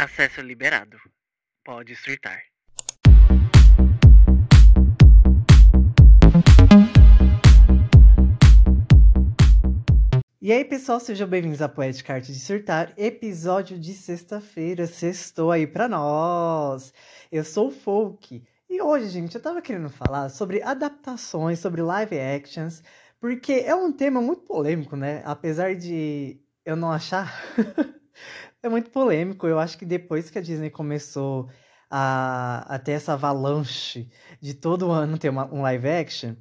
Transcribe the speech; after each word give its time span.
Acesso 0.00 0.40
liberado. 0.40 0.96
Pode 1.64 1.96
surtar. 1.96 2.40
E 10.40 10.52
aí, 10.52 10.64
pessoal, 10.64 11.00
sejam 11.00 11.26
bem-vindos 11.26 11.60
à 11.60 11.68
Poética 11.68 12.14
Arte 12.14 12.32
de 12.32 12.38
Surtar, 12.38 12.94
episódio 12.96 13.76
de 13.76 13.92
sexta-feira. 13.92 14.86
Sextou 14.86 15.50
aí 15.50 15.66
pra 15.66 15.88
nós. 15.88 16.94
Eu 17.32 17.42
sou 17.42 17.66
o 17.66 17.72
Folk. 17.72 18.46
E 18.70 18.80
hoje, 18.80 19.08
gente, 19.08 19.34
eu 19.34 19.42
tava 19.42 19.60
querendo 19.60 19.90
falar 19.90 20.28
sobre 20.28 20.62
adaptações, 20.62 21.58
sobre 21.58 21.82
live 21.82 22.16
actions, 22.20 22.84
porque 23.18 23.64
é 23.66 23.74
um 23.74 23.90
tema 23.90 24.20
muito 24.20 24.42
polêmico, 24.42 24.94
né? 24.94 25.22
Apesar 25.24 25.74
de 25.74 26.40
eu 26.64 26.76
não 26.76 26.92
achar. 26.92 27.34
é 28.62 28.68
muito 28.68 28.90
polêmico. 28.90 29.46
Eu 29.46 29.58
acho 29.58 29.78
que 29.78 29.84
depois 29.84 30.30
que 30.30 30.38
a 30.38 30.42
Disney 30.42 30.70
começou 30.70 31.48
a, 31.90 32.74
a 32.74 32.78
ter 32.78 32.92
essa 32.92 33.14
avalanche 33.14 34.10
de 34.40 34.54
todo 34.54 34.90
ano 34.90 35.18
ter 35.18 35.28
uma, 35.30 35.52
um 35.52 35.62
live 35.62 35.88
action, 35.88 36.36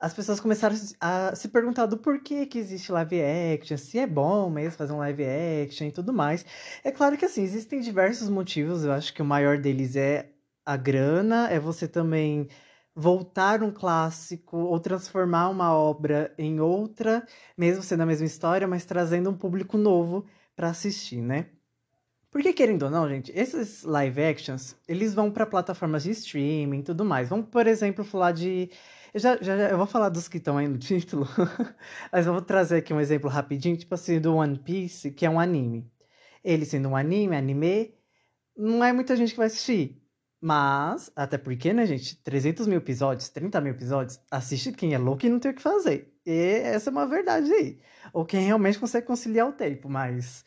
as 0.00 0.12
pessoas 0.14 0.40
começaram 0.40 0.76
a 1.00 1.34
se 1.34 1.48
perguntar 1.48 1.86
do 1.86 1.98
porquê 1.98 2.46
que 2.46 2.58
existe 2.58 2.92
live 2.92 3.20
action, 3.54 3.76
se 3.78 3.98
é 3.98 4.06
bom 4.06 4.50
mesmo 4.50 4.76
fazer 4.76 4.92
um 4.92 4.98
live 4.98 5.24
action 5.24 5.86
e 5.86 5.92
tudo 5.92 6.12
mais. 6.12 6.44
É 6.84 6.92
claro 6.92 7.16
que 7.16 7.24
assim, 7.24 7.42
existem 7.42 7.80
diversos 7.80 8.28
motivos, 8.28 8.84
eu 8.84 8.92
acho 8.92 9.14
que 9.14 9.22
o 9.22 9.24
maior 9.24 9.58
deles 9.58 9.96
é 9.96 10.30
a 10.64 10.76
grana, 10.76 11.48
é 11.50 11.58
você 11.58 11.88
também 11.88 12.48
voltar 12.94 13.62
um 13.62 13.70
clássico 13.70 14.56
ou 14.58 14.80
transformar 14.80 15.48
uma 15.50 15.74
obra 15.74 16.34
em 16.38 16.60
outra, 16.60 17.26
mesmo 17.56 17.82
sendo 17.82 18.02
a 18.02 18.06
mesma 18.06 18.26
história, 18.26 18.66
mas 18.66 18.84
trazendo 18.84 19.30
um 19.30 19.36
público 19.36 19.78
novo 19.78 20.26
para 20.56 20.70
assistir, 20.70 21.20
né? 21.20 21.50
Porque, 22.30 22.52
querendo 22.52 22.82
ou 22.84 22.90
não, 22.90 23.08
gente, 23.08 23.32
esses 23.34 23.82
live 23.82 24.22
actions, 24.22 24.76
eles 24.88 25.14
vão 25.14 25.30
para 25.30 25.46
plataformas 25.46 26.02
de 26.02 26.10
streaming 26.10 26.80
e 26.80 26.82
tudo 26.82 27.04
mais. 27.04 27.28
Vamos, 27.28 27.48
por 27.48 27.66
exemplo, 27.66 28.04
falar 28.04 28.32
de. 28.32 28.70
Eu, 29.14 29.20
já, 29.20 29.36
já, 29.40 29.54
eu 29.70 29.78
vou 29.78 29.86
falar 29.86 30.08
dos 30.08 30.28
que 30.28 30.38
estão 30.38 30.58
aí 30.58 30.68
no 30.68 30.76
título, 30.78 31.26
mas 32.12 32.26
eu 32.26 32.32
vou 32.32 32.42
trazer 32.42 32.78
aqui 32.78 32.92
um 32.92 33.00
exemplo 33.00 33.30
rapidinho, 33.30 33.76
tipo 33.76 33.94
assim, 33.94 34.20
do 34.20 34.34
One 34.34 34.58
Piece, 34.58 35.12
que 35.12 35.24
é 35.24 35.30
um 35.30 35.40
anime. 35.40 35.90
Ele 36.44 36.64
sendo 36.64 36.88
um 36.90 36.96
anime, 36.96 37.36
anime, 37.36 37.94
não 38.56 38.84
é 38.84 38.92
muita 38.92 39.16
gente 39.16 39.30
que 39.30 39.38
vai 39.38 39.46
assistir. 39.46 40.02
Mas, 40.40 41.10
até 41.16 41.38
porque, 41.38 41.72
né, 41.72 41.86
gente, 41.86 42.16
300 42.22 42.66
mil 42.66 42.78
episódios, 42.78 43.28
30 43.30 43.60
mil 43.60 43.72
episódios, 43.72 44.20
assiste 44.30 44.72
quem 44.72 44.94
é 44.94 44.98
louco 44.98 45.24
e 45.24 45.30
não 45.30 45.38
tem 45.40 45.50
o 45.52 45.54
que 45.54 45.62
fazer. 45.62 46.15
E 46.26 46.60
essa 46.64 46.90
é 46.90 46.92
uma 46.92 47.06
verdade 47.06 47.52
aí. 47.52 47.78
Ou 48.12 48.24
quem 48.24 48.44
realmente 48.44 48.78
consegue 48.78 49.06
conciliar 49.06 49.48
o 49.48 49.52
tempo, 49.52 49.88
mas. 49.88 50.44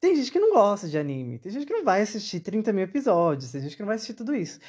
Tem 0.00 0.14
gente 0.14 0.30
que 0.30 0.38
não 0.38 0.52
gosta 0.52 0.88
de 0.88 0.96
anime, 0.96 1.40
tem 1.40 1.50
gente 1.50 1.66
que 1.66 1.72
não 1.72 1.84
vai 1.84 2.02
assistir 2.02 2.38
30 2.40 2.72
mil 2.72 2.84
episódios, 2.84 3.50
tem 3.50 3.60
gente 3.60 3.74
que 3.74 3.82
não 3.82 3.88
vai 3.88 3.96
assistir 3.96 4.14
tudo 4.14 4.32
isso. 4.34 4.60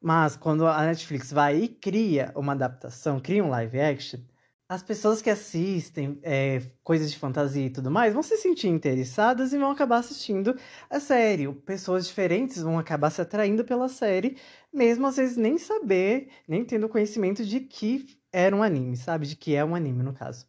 Mas 0.00 0.36
quando 0.36 0.66
a 0.66 0.84
Netflix 0.86 1.32
vai 1.32 1.56
e 1.56 1.68
cria 1.68 2.32
uma 2.36 2.52
adaptação, 2.52 3.18
cria 3.18 3.42
um 3.42 3.48
live 3.48 3.80
action, 3.80 4.20
as 4.68 4.82
pessoas 4.82 5.22
que 5.22 5.30
assistem 5.30 6.18
é, 6.22 6.60
coisas 6.82 7.10
de 7.10 7.18
fantasia 7.18 7.66
e 7.66 7.70
tudo 7.70 7.90
mais 7.90 8.12
vão 8.12 8.22
se 8.22 8.36
sentir 8.36 8.68
interessadas 8.68 9.52
e 9.52 9.58
vão 9.58 9.70
acabar 9.70 9.98
assistindo 9.98 10.56
a 10.90 10.98
série. 10.98 11.52
Pessoas 11.52 12.06
diferentes 12.06 12.62
vão 12.62 12.78
acabar 12.78 13.10
se 13.10 13.20
atraindo 13.20 13.64
pela 13.64 13.88
série, 13.88 14.36
mesmo 14.72 15.06
às 15.06 15.16
vezes 15.16 15.36
nem 15.36 15.56
saber, 15.56 16.28
nem 16.48 16.64
tendo 16.64 16.88
conhecimento 16.88 17.44
de 17.44 17.60
que 17.60 18.06
era 18.36 18.54
um 18.54 18.62
anime, 18.62 18.96
sabe? 18.96 19.26
De 19.26 19.36
que 19.36 19.54
é 19.54 19.64
um 19.64 19.74
anime, 19.74 20.02
no 20.02 20.12
caso. 20.12 20.46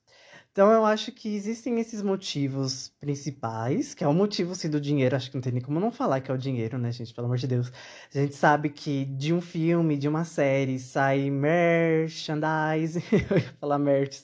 Então 0.51 0.71
eu 0.71 0.85
acho 0.85 1.11
que 1.11 1.35
existem 1.35 1.79
esses 1.79 2.01
motivos 2.01 2.89
principais, 2.99 3.93
que 3.93 4.03
é 4.03 4.07
o 4.07 4.13
motivo 4.13 4.55
sim, 4.55 4.69
do 4.69 4.81
dinheiro, 4.81 5.15
acho 5.15 5.29
que 5.29 5.35
não 5.37 5.41
tem 5.41 5.53
nem 5.53 5.61
como 5.61 5.79
não 5.79 5.91
falar 5.91 6.19
que 6.19 6.31
é 6.31 6.33
o 6.33 6.37
dinheiro, 6.37 6.77
né, 6.79 6.91
gente? 6.91 7.13
Pelo 7.13 7.25
amor 7.27 7.37
de 7.37 7.47
Deus. 7.47 7.71
A 8.13 8.17
gente 8.17 8.35
sabe 8.35 8.69
que 8.69 9.05
de 9.05 9.33
um 9.33 9.39
filme, 9.41 9.95
de 9.97 10.07
uma 10.07 10.25
série, 10.25 10.79
sai 10.79 11.29
merchandise, 11.29 13.03
eu 13.31 13.37
ia 13.37 13.53
falar 13.59 13.77
merch, 13.79 14.23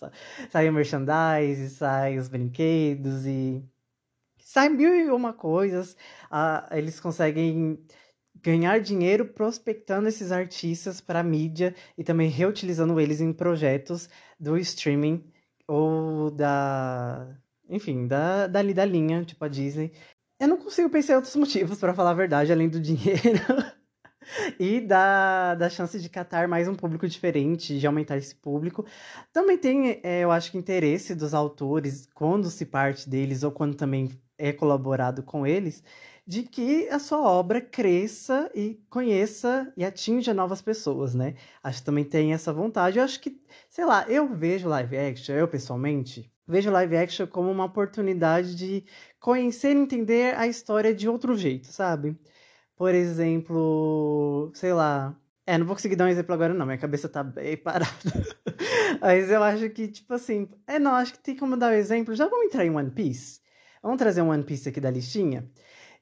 sai 0.50 0.70
o 0.70 0.74
merchandise, 0.74 1.70
sai 1.70 2.18
os 2.18 2.28
brinquedos 2.28 3.26
e 3.26 3.64
sai 4.40 4.70
mil 4.70 4.96
e 4.96 5.10
uma 5.12 5.34
coisas. 5.34 5.96
Ah, 6.32 6.68
eles 6.72 7.00
conseguem 7.00 7.80
ganhar 8.42 8.80
dinheiro 8.80 9.26
prospectando 9.26 10.08
esses 10.08 10.32
artistas 10.32 11.00
para 11.02 11.24
mídia 11.24 11.76
e 11.98 12.04
também 12.04 12.30
reutilizando 12.30 13.00
eles 13.00 13.22
em 13.22 13.34
projetos 13.34 14.10
do 14.40 14.58
streaming 14.58 15.24
ou 15.68 16.32
da. 16.32 17.38
Enfim, 17.70 18.08
da, 18.08 18.48
dali 18.48 18.74
da 18.74 18.86
linha, 18.86 19.24
tipo 19.24 19.44
a 19.46 19.48
Disney. 19.48 19.94
Eu 20.40 20.48
não 20.48 20.58
consigo 20.58 20.90
pensar 20.90 21.14
em 21.14 21.16
outros 21.18 21.36
motivos, 21.38 21.80
para 21.80 21.94
falar 21.94 22.12
a 22.12 22.16
verdade, 22.16 22.52
além 22.52 22.70
do 22.70 22.80
dinheiro. 22.80 23.40
e 24.60 24.80
da, 24.82 25.56
da 25.56 25.70
chance 25.70 26.00
de 26.00 26.10
catar 26.10 26.48
mais 26.48 26.68
um 26.68 26.76
público 26.76 27.08
diferente, 27.08 27.80
de 27.80 27.88
aumentar 27.88 28.18
esse 28.18 28.36
público. 28.36 28.86
Também 29.32 29.58
tem, 29.58 30.02
é, 30.04 30.22
eu 30.22 30.32
acho 30.32 30.52
que, 30.52 30.58
interesse 30.58 31.16
dos 31.16 31.34
autores, 31.34 32.08
quando 32.14 32.50
se 32.50 32.66
parte 32.66 33.10
deles 33.10 33.44
ou 33.44 33.52
quando 33.52 33.76
também 33.76 34.10
é 34.38 34.52
colaborado 34.52 35.24
com 35.24 35.46
eles, 35.46 35.84
de 36.26 36.44
que 36.44 36.88
a 36.90 37.00
sua 37.00 37.22
obra 37.22 37.60
cresça 37.62 38.50
e 38.56 38.82
conheça 38.90 39.72
e 39.76 39.84
atinja 39.84 40.34
novas 40.34 40.62
pessoas, 40.62 41.14
né? 41.14 41.36
Acho 41.62 41.80
que 41.80 41.86
também 41.86 42.06
tem 42.06 42.34
essa 42.34 42.54
vontade. 42.54 42.98
Eu 42.98 43.04
acho 43.04 43.20
que, 43.20 43.42
sei 43.70 43.86
lá, 43.86 44.06
eu 44.10 44.34
vejo 44.34 44.70
live 44.70 44.98
action, 44.98 45.36
eu 45.36 45.48
pessoalmente, 45.48 46.32
vejo 46.48 46.72
live 46.72 46.96
action 46.96 47.28
como 47.28 47.52
uma 47.52 47.66
oportunidade 47.66 48.56
de 48.56 48.86
conhecer 49.20 49.76
e 49.76 49.80
entender 49.80 50.36
a 50.36 50.48
história 50.48 50.94
de 50.96 51.10
outro 51.10 51.36
jeito, 51.38 51.68
sabe? 51.68 52.18
Por 52.76 52.94
exemplo, 52.96 54.52
sei 54.56 54.74
lá. 54.74 55.18
É, 55.46 55.58
não 55.58 55.66
vou 55.66 55.76
conseguir 55.76 55.96
dar 55.98 56.06
um 56.06 56.08
exemplo 56.10 56.34
agora, 56.34 56.54
não. 56.54 56.66
Minha 56.66 56.78
cabeça 56.78 57.10
tá 57.10 57.24
bem 57.24 57.58
parada. 57.58 57.88
Mas 59.02 59.30
eu 59.30 59.44
acho 59.44 59.70
que, 59.70 59.88
tipo 59.88 60.14
assim. 60.14 60.50
É, 60.68 60.80
não, 60.80 60.96
acho 60.96 61.14
que 61.14 61.20
tem 61.20 61.36
como 61.36 61.58
dar 61.58 61.72
um 61.72 61.76
exemplo. 61.76 62.16
Já 62.16 62.28
vamos 62.28 62.48
entrar 62.48 62.66
em 62.66 62.72
One 62.76 62.92
Piece? 62.92 63.42
Vamos 63.82 63.98
trazer 63.98 64.22
um 64.22 64.30
One 64.30 64.44
Piece 64.44 64.70
aqui 64.70 64.80
da 64.80 64.90
listinha? 64.90 65.50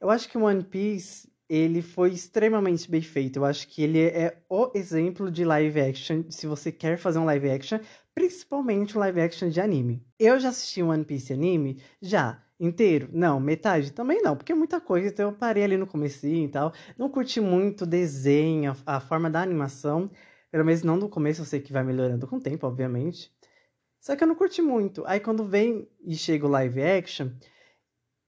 Eu 0.01 0.09
acho 0.09 0.27
que 0.27 0.37
One 0.37 0.63
Piece 0.63 1.31
ele 1.47 1.81
foi 1.81 2.11
extremamente 2.11 2.89
bem 2.89 3.01
feito. 3.01 3.37
Eu 3.37 3.45
acho 3.45 3.67
que 3.67 3.83
ele 3.83 3.99
é 3.99 4.41
o 4.49 4.71
exemplo 4.73 5.29
de 5.29 5.45
live 5.45 5.79
action, 5.79 6.23
se 6.29 6.47
você 6.47 6.71
quer 6.71 6.97
fazer 6.97 7.19
um 7.19 7.25
live 7.25 7.51
action, 7.51 7.77
principalmente 8.15 8.97
um 8.97 8.99
live 8.99 9.21
action 9.21 9.49
de 9.49 9.61
anime. 9.61 10.03
Eu 10.17 10.39
já 10.39 10.49
assisti 10.49 10.81
One 10.81 11.05
Piece 11.05 11.31
anime? 11.31 11.79
Já. 12.01 12.43
Inteiro? 12.59 13.09
Não. 13.11 13.39
Metade? 13.39 13.91
Também 13.91 14.21
não, 14.21 14.35
porque 14.35 14.51
é 14.51 14.55
muita 14.55 14.79
coisa, 14.81 15.07
então 15.07 15.29
eu 15.29 15.35
parei 15.35 15.63
ali 15.63 15.77
no 15.77 15.85
comecinho 15.85 16.45
e 16.45 16.49
tal. 16.49 16.73
Não 16.97 17.09
curti 17.09 17.39
muito 17.39 17.83
o 17.83 17.87
desenho, 17.87 18.71
a, 18.85 18.97
a 18.97 18.99
forma 18.99 19.29
da 19.29 19.41
animação. 19.41 20.09
Pelo 20.51 20.65
menos 20.65 20.81
não 20.83 20.95
no 20.97 21.09
começo, 21.09 21.41
eu 21.41 21.45
sei 21.45 21.59
que 21.59 21.73
vai 21.73 21.83
melhorando 21.83 22.27
com 22.27 22.37
o 22.37 22.41
tempo, 22.41 22.65
obviamente. 22.65 23.31
Só 23.99 24.15
que 24.15 24.23
eu 24.23 24.27
não 24.27 24.35
curti 24.35 24.61
muito. 24.61 25.03
Aí 25.05 25.19
quando 25.19 25.45
vem 25.45 25.87
e 26.03 26.15
chega 26.15 26.45
o 26.45 26.49
live 26.49 26.81
action, 26.81 27.29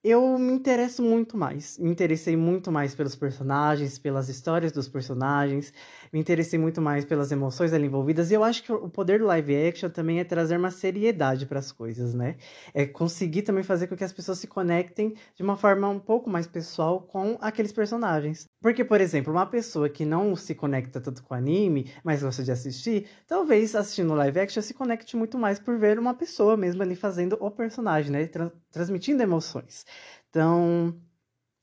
eu 0.03 0.37
me 0.37 0.51
interesso 0.53 1.01
muito 1.03 1.37
mais. 1.37 1.77
Me 1.77 1.89
interessei 1.89 2.35
muito 2.35 2.71
mais 2.71 2.93
pelos 2.95 3.15
personagens, 3.15 3.97
pelas 3.97 4.27
histórias 4.29 4.71
dos 4.71 4.87
personagens, 4.89 5.73
me 6.13 6.19
interessei 6.19 6.59
muito 6.59 6.79
mais 6.81 7.03
pelas 7.05 7.31
emoções 7.31 7.73
ali 7.73 7.87
envolvidas. 7.87 8.29
E 8.31 8.35
eu 8.35 8.43
acho 8.43 8.63
que 8.63 8.71
o 8.71 8.89
poder 8.89 9.19
do 9.19 9.25
live 9.25 9.55
action 9.67 9.89
também 9.89 10.19
é 10.19 10.23
trazer 10.23 10.57
uma 10.57 10.69
seriedade 10.71 11.45
para 11.47 11.59
as 11.59 11.71
coisas, 11.71 12.13
né? 12.13 12.37
É 12.73 12.85
conseguir 12.85 13.41
também 13.41 13.63
fazer 13.63 13.87
com 13.87 13.95
que 13.95 14.03
as 14.03 14.13
pessoas 14.13 14.37
se 14.39 14.47
conectem 14.47 15.13
de 15.35 15.43
uma 15.43 15.57
forma 15.57 15.89
um 15.89 15.99
pouco 15.99 16.29
mais 16.29 16.45
pessoal 16.47 17.01
com 17.01 17.37
aqueles 17.41 17.71
personagens. 17.71 18.45
Porque, 18.61 18.85
por 18.85 19.01
exemplo, 19.01 19.33
uma 19.33 19.45
pessoa 19.47 19.89
que 19.89 20.05
não 20.05 20.35
se 20.35 20.53
conecta 20.55 21.01
tanto 21.01 21.23
com 21.23 21.33
anime, 21.33 21.91
mas 22.03 22.21
gosta 22.23 22.43
de 22.43 22.51
assistir, 22.51 23.07
talvez 23.27 23.75
assistindo 23.75 24.13
live 24.13 24.39
action 24.39 24.61
se 24.61 24.73
conecte 24.73 25.17
muito 25.17 25.37
mais 25.37 25.59
por 25.59 25.77
ver 25.79 25.97
uma 25.99 26.13
pessoa 26.13 26.55
mesmo 26.55 26.81
ali 26.83 26.95
fazendo 26.95 27.37
o 27.39 27.49
personagem, 27.51 28.11
né? 28.11 28.27
Tra 28.27 28.51
transmitindo 28.71 29.21
emoções. 29.23 29.83
Então, 30.29 30.95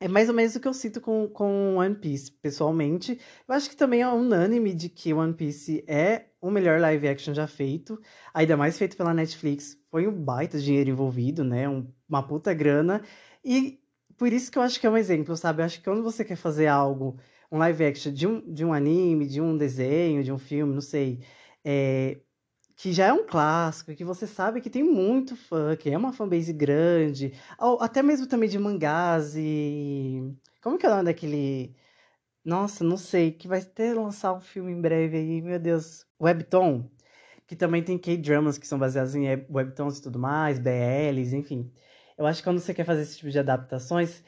é 0.01 0.09
mais 0.09 0.29
ou 0.31 0.35
menos 0.35 0.57
o 0.57 0.61
que 0.61 0.67
eu 0.67 0.73
sinto 0.73 1.01
com, 1.01 1.29
com 1.29 1.77
One 1.77 1.95
Piece, 1.95 2.33
pessoalmente. 2.33 3.21
Eu 3.47 3.55
acho 3.55 3.69
que 3.69 3.77
também 3.77 4.01
é 4.01 4.09
unânime 4.09 4.75
de 4.75 4.89
que 4.89 5.13
One 5.13 5.35
Piece 5.35 5.85
é 5.87 6.27
o 6.41 6.51
melhor 6.51 6.81
live 6.81 7.07
action 7.07 7.35
já 7.35 7.47
feito, 7.47 8.01
ainda 8.33 8.57
mais 8.57 8.79
feito 8.79 8.97
pela 8.97 9.13
Netflix. 9.13 9.79
Foi 9.91 10.07
um 10.09 10.13
baita 10.13 10.59
dinheiro 10.59 10.89
envolvido, 10.91 11.45
né? 11.45 11.69
Um, 11.69 11.87
uma 12.09 12.27
puta 12.27 12.55
grana. 12.55 13.03
E 13.45 13.79
por 14.17 14.33
isso 14.33 14.51
que 14.51 14.59
eu 14.59 14.63
acho 14.63 14.81
que 14.81 14.87
é 14.87 14.91
um 14.91 14.97
exemplo, 14.97 15.37
sabe? 15.37 15.61
Eu 15.61 15.67
acho 15.67 15.79
que 15.79 15.85
quando 15.85 16.03
você 16.03 16.25
quer 16.25 16.37
fazer 16.37 16.67
algo, 16.67 17.19
um 17.53 17.59
live 17.59 17.85
action 17.85 18.13
de 18.13 18.27
um, 18.27 18.41
de 18.53 18.65
um 18.65 18.73
anime, 18.73 19.27
de 19.27 19.41
um 19.41 19.57
desenho, 19.57 20.25
de 20.25 20.33
um 20.33 20.39
filme, 20.39 20.73
não 20.73 20.81
sei, 20.81 21.21
é, 21.65 22.21
que 22.81 22.95
já 22.95 23.09
é 23.09 23.13
um 23.13 23.27
clássico, 23.27 23.95
que 23.95 24.05
você 24.05 24.27
sabe 24.27 24.63
que 24.63 24.71
tem 24.71 24.83
muito 24.83 25.37
fã, 25.37 25.77
que 25.77 25.91
é 25.91 25.99
uma 25.99 26.15
fanbase 26.15 26.51
grande, 26.51 27.35
até 27.79 28.03
mesmo 28.03 28.27
também 28.27 28.49
de 28.49 28.59
mangás 28.59 29.37
e. 29.37 30.35
Como 30.63 30.79
que 30.79 30.87
é 30.87 30.89
o 30.89 30.93
nome 30.93 31.05
daquele. 31.05 31.77
Nossa, 32.43 32.83
não 32.83 32.97
sei, 32.97 33.33
que 33.33 33.47
vai 33.47 33.63
ter 33.63 33.95
lançar 33.95 34.33
um 34.33 34.41
filme 34.41 34.73
em 34.73 34.81
breve 34.81 35.19
aí, 35.19 35.43
meu 35.43 35.59
Deus. 35.59 36.07
Webtoon, 36.19 36.89
que 37.47 37.55
também 37.55 37.83
tem 37.83 37.99
K-dramas 37.99 38.57
que 38.57 38.67
são 38.67 38.79
baseados 38.79 39.15
em 39.15 39.27
webtoons 39.51 39.99
e 39.99 40.03
tudo 40.03 40.19
mais, 40.19 40.59
BLs, 40.59 41.37
enfim. 41.37 41.71
Eu 42.17 42.27
acho 42.27 42.41
que 42.41 42.49
quando 42.49 42.61
você 42.61 42.73
quer 42.73 42.85
fazer 42.85 43.03
esse 43.03 43.19
tipo 43.19 43.31
de 43.31 43.39
adaptações, 43.39 44.25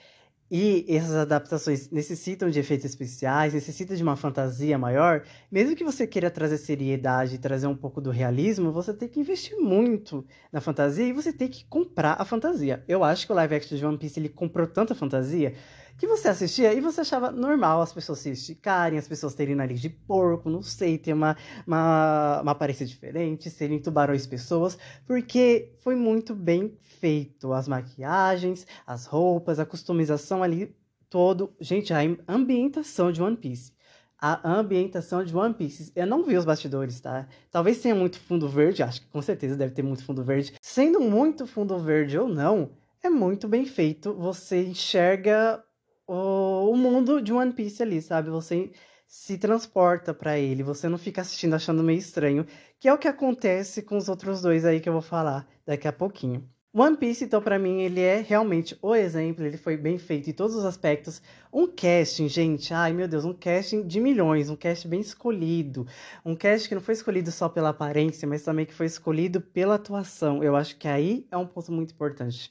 e 0.54 0.84
essas 0.86 1.14
adaptações 1.14 1.88
necessitam 1.90 2.50
de 2.50 2.60
efeitos 2.60 2.84
especiais, 2.84 3.54
necessitam 3.54 3.96
de 3.96 4.02
uma 4.02 4.16
fantasia 4.16 4.76
maior, 4.76 5.22
mesmo 5.50 5.74
que 5.74 5.82
você 5.82 6.06
queira 6.06 6.30
trazer 6.30 6.58
seriedade 6.58 7.36
e 7.36 7.38
trazer 7.38 7.66
um 7.66 7.74
pouco 7.74 8.02
do 8.02 8.10
realismo, 8.10 8.70
você 8.70 8.92
tem 8.92 9.08
que 9.08 9.18
investir 9.18 9.56
muito 9.56 10.22
na 10.52 10.60
fantasia 10.60 11.06
e 11.06 11.12
você 11.14 11.32
tem 11.32 11.48
que 11.48 11.64
comprar 11.64 12.20
a 12.20 12.24
fantasia. 12.26 12.84
Eu 12.86 13.02
acho 13.02 13.24
que 13.24 13.32
o 13.32 13.34
live 13.34 13.54
action 13.54 13.78
de 13.78 13.86
One 13.86 13.96
Piece 13.96 14.20
ele 14.20 14.28
comprou 14.28 14.66
tanta 14.66 14.94
fantasia 14.94 15.54
que 15.98 16.06
você 16.06 16.28
assistia 16.28 16.72
e 16.72 16.80
você 16.80 17.02
achava 17.02 17.30
normal 17.30 17.80
as 17.82 17.92
pessoas 17.92 18.18
se 18.18 18.30
esticarem, 18.30 18.98
as 18.98 19.08
pessoas 19.08 19.34
terem 19.34 19.54
nariz 19.54 19.80
de 19.80 19.88
porco, 19.88 20.50
não 20.50 20.62
sei, 20.62 20.98
ter 20.98 21.12
uma, 21.12 21.36
uma, 21.66 22.40
uma 22.42 22.52
aparência 22.52 22.84
diferente, 22.84 23.50
serem 23.50 23.78
tubarões 23.78 24.26
pessoas, 24.26 24.78
porque 25.06 25.72
foi 25.78 25.94
muito 25.94 26.34
bem 26.34 26.76
feito. 26.80 27.52
As 27.52 27.68
maquiagens, 27.68 28.66
as 28.86 29.06
roupas, 29.06 29.58
a 29.58 29.66
customização 29.66 30.42
ali, 30.42 30.74
todo. 31.12 31.54
Gente, 31.60 31.92
a 31.92 31.98
ambientação 32.26 33.12
de 33.12 33.22
One 33.22 33.36
Piece. 33.36 33.72
A 34.18 34.48
ambientação 34.48 35.22
de 35.24 35.36
One 35.36 35.52
Piece. 35.52 35.92
Eu 35.94 36.06
não 36.06 36.24
vi 36.24 36.36
os 36.36 36.44
bastidores, 36.44 37.00
tá? 37.00 37.28
Talvez 37.50 37.80
tenha 37.80 37.94
muito 37.94 38.18
fundo 38.20 38.48
verde, 38.48 38.82
acho 38.82 39.02
que 39.02 39.08
com 39.08 39.20
certeza 39.20 39.56
deve 39.56 39.74
ter 39.74 39.82
muito 39.82 40.04
fundo 40.04 40.22
verde. 40.22 40.54
Sendo 40.62 41.00
muito 41.00 41.46
fundo 41.46 41.76
verde 41.78 42.16
ou 42.16 42.28
não, 42.28 42.70
é 43.02 43.10
muito 43.10 43.46
bem 43.48 43.66
feito. 43.66 44.14
Você 44.14 44.64
enxerga 44.64 45.62
o, 46.06 46.70
o 46.70 46.76
mundo 46.76 47.20
de 47.20 47.32
One 47.32 47.52
Piece 47.52 47.82
ali, 47.82 48.00
sabe? 48.02 48.30
Você 48.30 48.72
se 49.06 49.36
transporta 49.36 50.14
para 50.14 50.38
ele, 50.38 50.62
você 50.62 50.88
não 50.88 50.96
fica 50.96 51.20
assistindo 51.20 51.54
achando 51.54 51.82
meio 51.82 51.98
estranho, 51.98 52.46
que 52.80 52.88
é 52.88 52.92
o 52.94 52.98
que 52.98 53.08
acontece 53.08 53.82
com 53.82 53.96
os 53.96 54.08
outros 54.08 54.40
dois 54.40 54.64
aí 54.64 54.80
que 54.80 54.88
eu 54.88 54.92
vou 54.94 55.02
falar 55.02 55.46
daqui 55.66 55.86
a 55.86 55.92
pouquinho. 55.92 56.48
One 56.74 56.96
Piece, 56.96 57.22
então, 57.22 57.42
para 57.42 57.58
mim, 57.58 57.82
ele 57.82 58.00
é 58.00 58.22
realmente 58.22 58.78
o 58.80 58.94
exemplo, 58.94 59.44
ele 59.44 59.58
foi 59.58 59.76
bem 59.76 59.98
feito 59.98 60.30
em 60.30 60.32
todos 60.32 60.56
os 60.56 60.64
aspectos. 60.64 61.20
Um 61.52 61.66
casting, 61.66 62.26
gente, 62.30 62.72
ai 62.72 62.94
meu 62.94 63.06
Deus, 63.06 63.26
um 63.26 63.34
casting 63.34 63.86
de 63.86 64.00
milhões, 64.00 64.48
um 64.48 64.56
casting 64.56 64.88
bem 64.88 65.00
escolhido. 65.00 65.86
Um 66.24 66.34
casting 66.34 66.68
que 66.70 66.74
não 66.74 66.80
foi 66.80 66.94
escolhido 66.94 67.30
só 67.30 67.46
pela 67.46 67.68
aparência, 67.68 68.26
mas 68.26 68.42
também 68.42 68.64
que 68.64 68.72
foi 68.72 68.86
escolhido 68.86 69.38
pela 69.38 69.74
atuação. 69.74 70.42
Eu 70.42 70.56
acho 70.56 70.78
que 70.78 70.88
aí 70.88 71.26
é 71.30 71.36
um 71.36 71.46
ponto 71.46 71.70
muito 71.70 71.92
importante. 71.92 72.50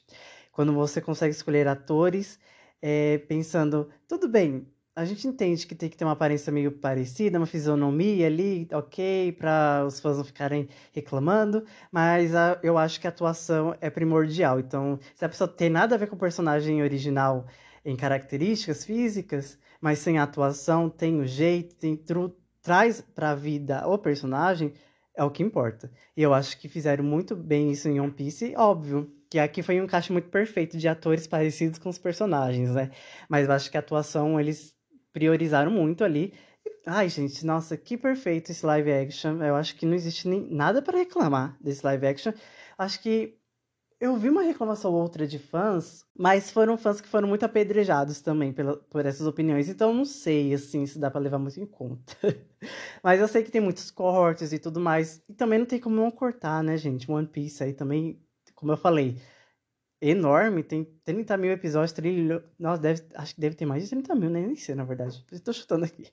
Quando 0.52 0.72
você 0.72 1.00
consegue 1.00 1.34
escolher 1.34 1.66
atores 1.66 2.38
é, 2.82 3.18
pensando, 3.28 3.88
tudo 4.08 4.28
bem, 4.28 4.66
a 4.94 5.04
gente 5.04 5.26
entende 5.26 5.66
que 5.66 5.74
tem 5.74 5.88
que 5.88 5.96
ter 5.96 6.04
uma 6.04 6.12
aparência 6.12 6.52
meio 6.52 6.72
parecida, 6.72 7.38
uma 7.38 7.46
fisionomia 7.46 8.26
ali, 8.26 8.68
ok, 8.72 9.32
para 9.32 9.84
os 9.86 10.00
fãs 10.00 10.18
não 10.18 10.24
ficarem 10.24 10.68
reclamando, 10.92 11.64
mas 11.90 12.34
a, 12.34 12.58
eu 12.62 12.76
acho 12.76 13.00
que 13.00 13.06
a 13.06 13.10
atuação 13.10 13.74
é 13.80 13.88
primordial. 13.88 14.60
Então, 14.60 14.98
se 15.14 15.24
a 15.24 15.28
pessoa 15.28 15.48
tem 15.48 15.70
nada 15.70 15.94
a 15.94 15.98
ver 15.98 16.08
com 16.08 16.16
o 16.16 16.18
personagem 16.18 16.82
original 16.82 17.46
em 17.84 17.96
características 17.96 18.84
físicas, 18.84 19.58
mas 19.80 19.98
sem 19.98 20.18
atuação, 20.18 20.90
tem 20.90 21.20
o 21.20 21.26
jeito, 21.26 21.74
tem 21.76 21.96
tru, 21.96 22.36
traz 22.60 23.00
para 23.00 23.30
a 23.30 23.34
vida 23.34 23.86
o 23.88 23.96
personagem, 23.96 24.74
é 25.16 25.24
o 25.24 25.30
que 25.30 25.42
importa. 25.42 25.90
E 26.16 26.22
eu 26.22 26.34
acho 26.34 26.58
que 26.58 26.68
fizeram 26.68 27.04
muito 27.04 27.34
bem 27.34 27.70
isso 27.70 27.88
em 27.88 27.98
One 27.98 28.12
Piece, 28.12 28.54
óbvio 28.56 29.10
que 29.32 29.38
aqui 29.38 29.62
foi 29.62 29.80
um 29.80 29.84
encaixe 29.84 30.12
muito 30.12 30.28
perfeito 30.28 30.76
de 30.76 30.86
atores 30.86 31.26
parecidos 31.26 31.78
com 31.78 31.88
os 31.88 31.96
personagens, 31.96 32.70
né? 32.74 32.90
Mas 33.30 33.48
eu 33.48 33.54
acho 33.54 33.70
que 33.70 33.78
a 33.78 33.80
atuação 33.80 34.38
eles 34.38 34.76
priorizaram 35.10 35.70
muito 35.70 36.04
ali. 36.04 36.34
Ai, 36.86 37.08
gente, 37.08 37.46
nossa, 37.46 37.74
que 37.74 37.96
perfeito 37.96 38.52
esse 38.52 38.66
live 38.66 38.92
action. 38.92 39.42
Eu 39.42 39.56
acho 39.56 39.74
que 39.76 39.86
não 39.86 39.94
existe 39.94 40.28
nem 40.28 40.46
nada 40.50 40.82
para 40.82 40.98
reclamar 40.98 41.56
desse 41.62 41.82
live 41.82 42.06
action. 42.06 42.34
Acho 42.76 43.00
que 43.00 43.38
eu 43.98 44.18
vi 44.18 44.28
uma 44.28 44.42
reclamação 44.42 44.92
ou 44.92 45.00
outra 45.00 45.26
de 45.26 45.38
fãs, 45.38 46.04
mas 46.14 46.50
foram 46.50 46.76
fãs 46.76 47.00
que 47.00 47.08
foram 47.08 47.26
muito 47.26 47.44
apedrejados 47.44 48.20
também 48.20 48.52
pela, 48.52 48.76
por 48.76 49.06
essas 49.06 49.26
opiniões. 49.26 49.66
Então 49.66 49.94
não 49.94 50.04
sei 50.04 50.52
assim 50.52 50.84
se 50.84 50.98
dá 50.98 51.10
para 51.10 51.22
levar 51.22 51.38
muito 51.38 51.58
em 51.58 51.64
conta. 51.64 52.14
mas 53.02 53.18
eu 53.18 53.28
sei 53.28 53.42
que 53.42 53.50
tem 53.50 53.62
muitos 53.62 53.90
cortes 53.90 54.52
e 54.52 54.58
tudo 54.58 54.78
mais. 54.78 55.22
E 55.26 55.32
também 55.32 55.58
não 55.58 55.64
tem 55.64 55.80
como 55.80 55.96
não 55.96 56.10
cortar, 56.10 56.62
né, 56.62 56.76
gente? 56.76 57.10
One 57.10 57.26
Piece 57.26 57.64
aí 57.64 57.72
também 57.72 58.21
como 58.62 58.70
eu 58.70 58.76
falei, 58.76 59.20
enorme, 60.00 60.62
tem 60.62 60.84
30 61.04 61.36
mil 61.36 61.50
episódios, 61.50 61.90
trilho, 61.90 62.40
nossa, 62.56 62.80
deve, 62.80 63.02
acho 63.16 63.34
que 63.34 63.40
deve 63.40 63.56
ter 63.56 63.66
mais 63.66 63.82
de 63.82 63.90
30 63.90 64.14
mil, 64.14 64.30
nem, 64.30 64.46
nem 64.46 64.54
sei, 64.54 64.76
na 64.76 64.84
verdade. 64.84 65.26
Estou 65.32 65.52
chutando 65.52 65.84
aqui. 65.84 66.06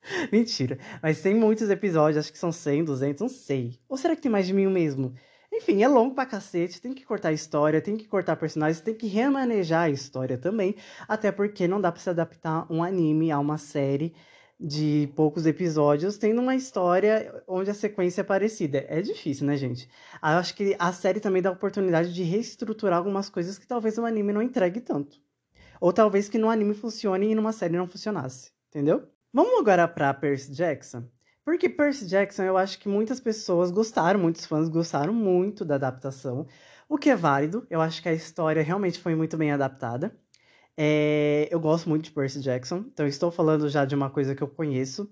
Mentira. 0.32 0.78
Mas 1.02 1.20
tem 1.20 1.34
muitos 1.34 1.68
episódios, 1.68 2.16
acho 2.16 2.32
que 2.32 2.38
são 2.38 2.50
100, 2.50 2.84
200, 2.84 3.20
não 3.20 3.28
sei. 3.28 3.78
Ou 3.90 3.98
será 3.98 4.16
que 4.16 4.22
tem 4.22 4.32
mais 4.32 4.46
de 4.46 4.54
mil 4.54 4.70
mesmo? 4.70 5.14
Enfim, 5.52 5.82
é 5.82 5.88
longo 5.88 6.14
pra 6.14 6.24
cacete, 6.24 6.80
tem 6.80 6.94
que 6.94 7.04
cortar 7.04 7.28
a 7.28 7.32
história, 7.34 7.82
tem 7.82 7.94
que 7.94 8.08
cortar 8.08 8.36
personagens, 8.36 8.80
tem 8.80 8.94
que 8.94 9.06
remanejar 9.06 9.82
a 9.82 9.90
história 9.90 10.38
também, 10.38 10.74
até 11.06 11.30
porque 11.30 11.68
não 11.68 11.78
dá 11.78 11.92
para 11.92 12.00
se 12.00 12.08
adaptar 12.08 12.66
um 12.72 12.82
anime 12.82 13.30
a 13.30 13.38
uma 13.38 13.58
série 13.58 14.14
de 14.62 15.12
poucos 15.16 15.44
episódios, 15.44 16.16
tendo 16.16 16.40
uma 16.40 16.54
história 16.54 17.42
onde 17.48 17.70
a 17.70 17.74
sequência 17.74 18.20
é 18.20 18.24
parecida. 18.24 18.84
É 18.88 19.02
difícil, 19.02 19.46
né, 19.46 19.56
gente? 19.56 19.88
Eu 20.22 20.38
acho 20.38 20.54
que 20.54 20.76
a 20.78 20.92
série 20.92 21.18
também 21.18 21.42
dá 21.42 21.48
a 21.48 21.52
oportunidade 21.52 22.14
de 22.14 22.22
reestruturar 22.22 22.98
algumas 22.98 23.28
coisas 23.28 23.58
que 23.58 23.66
talvez 23.66 23.98
o 23.98 24.04
anime 24.04 24.32
não 24.32 24.40
entregue 24.40 24.80
tanto. 24.80 25.20
Ou 25.80 25.92
talvez 25.92 26.28
que 26.28 26.38
no 26.38 26.48
anime 26.48 26.74
funcione 26.74 27.32
e 27.32 27.34
numa 27.34 27.52
série 27.52 27.76
não 27.76 27.88
funcionasse. 27.88 28.52
Entendeu? 28.68 29.08
Vamos 29.32 29.58
agora 29.58 29.88
para 29.88 30.14
Percy 30.14 30.52
Jackson. 30.52 31.04
Porque 31.44 31.68
Percy 31.68 32.06
Jackson, 32.06 32.44
eu 32.44 32.56
acho 32.56 32.78
que 32.78 32.88
muitas 32.88 33.18
pessoas 33.18 33.70
gostaram, 33.72 34.20
muitos 34.20 34.46
fãs 34.46 34.68
gostaram 34.68 35.12
muito 35.12 35.64
da 35.64 35.74
adaptação, 35.74 36.46
o 36.88 36.96
que 36.96 37.10
é 37.10 37.16
válido. 37.16 37.66
Eu 37.68 37.80
acho 37.80 38.00
que 38.00 38.08
a 38.08 38.12
história 38.12 38.62
realmente 38.62 39.00
foi 39.00 39.16
muito 39.16 39.36
bem 39.36 39.50
adaptada. 39.50 40.16
É, 40.76 41.48
eu 41.50 41.60
gosto 41.60 41.88
muito 41.88 42.04
de 42.04 42.10
Percy 42.10 42.40
Jackson, 42.40 42.78
então 42.92 43.06
estou 43.06 43.30
falando 43.30 43.68
já 43.68 43.84
de 43.84 43.94
uma 43.94 44.10
coisa 44.10 44.34
que 44.34 44.42
eu 44.42 44.48
conheço. 44.48 45.10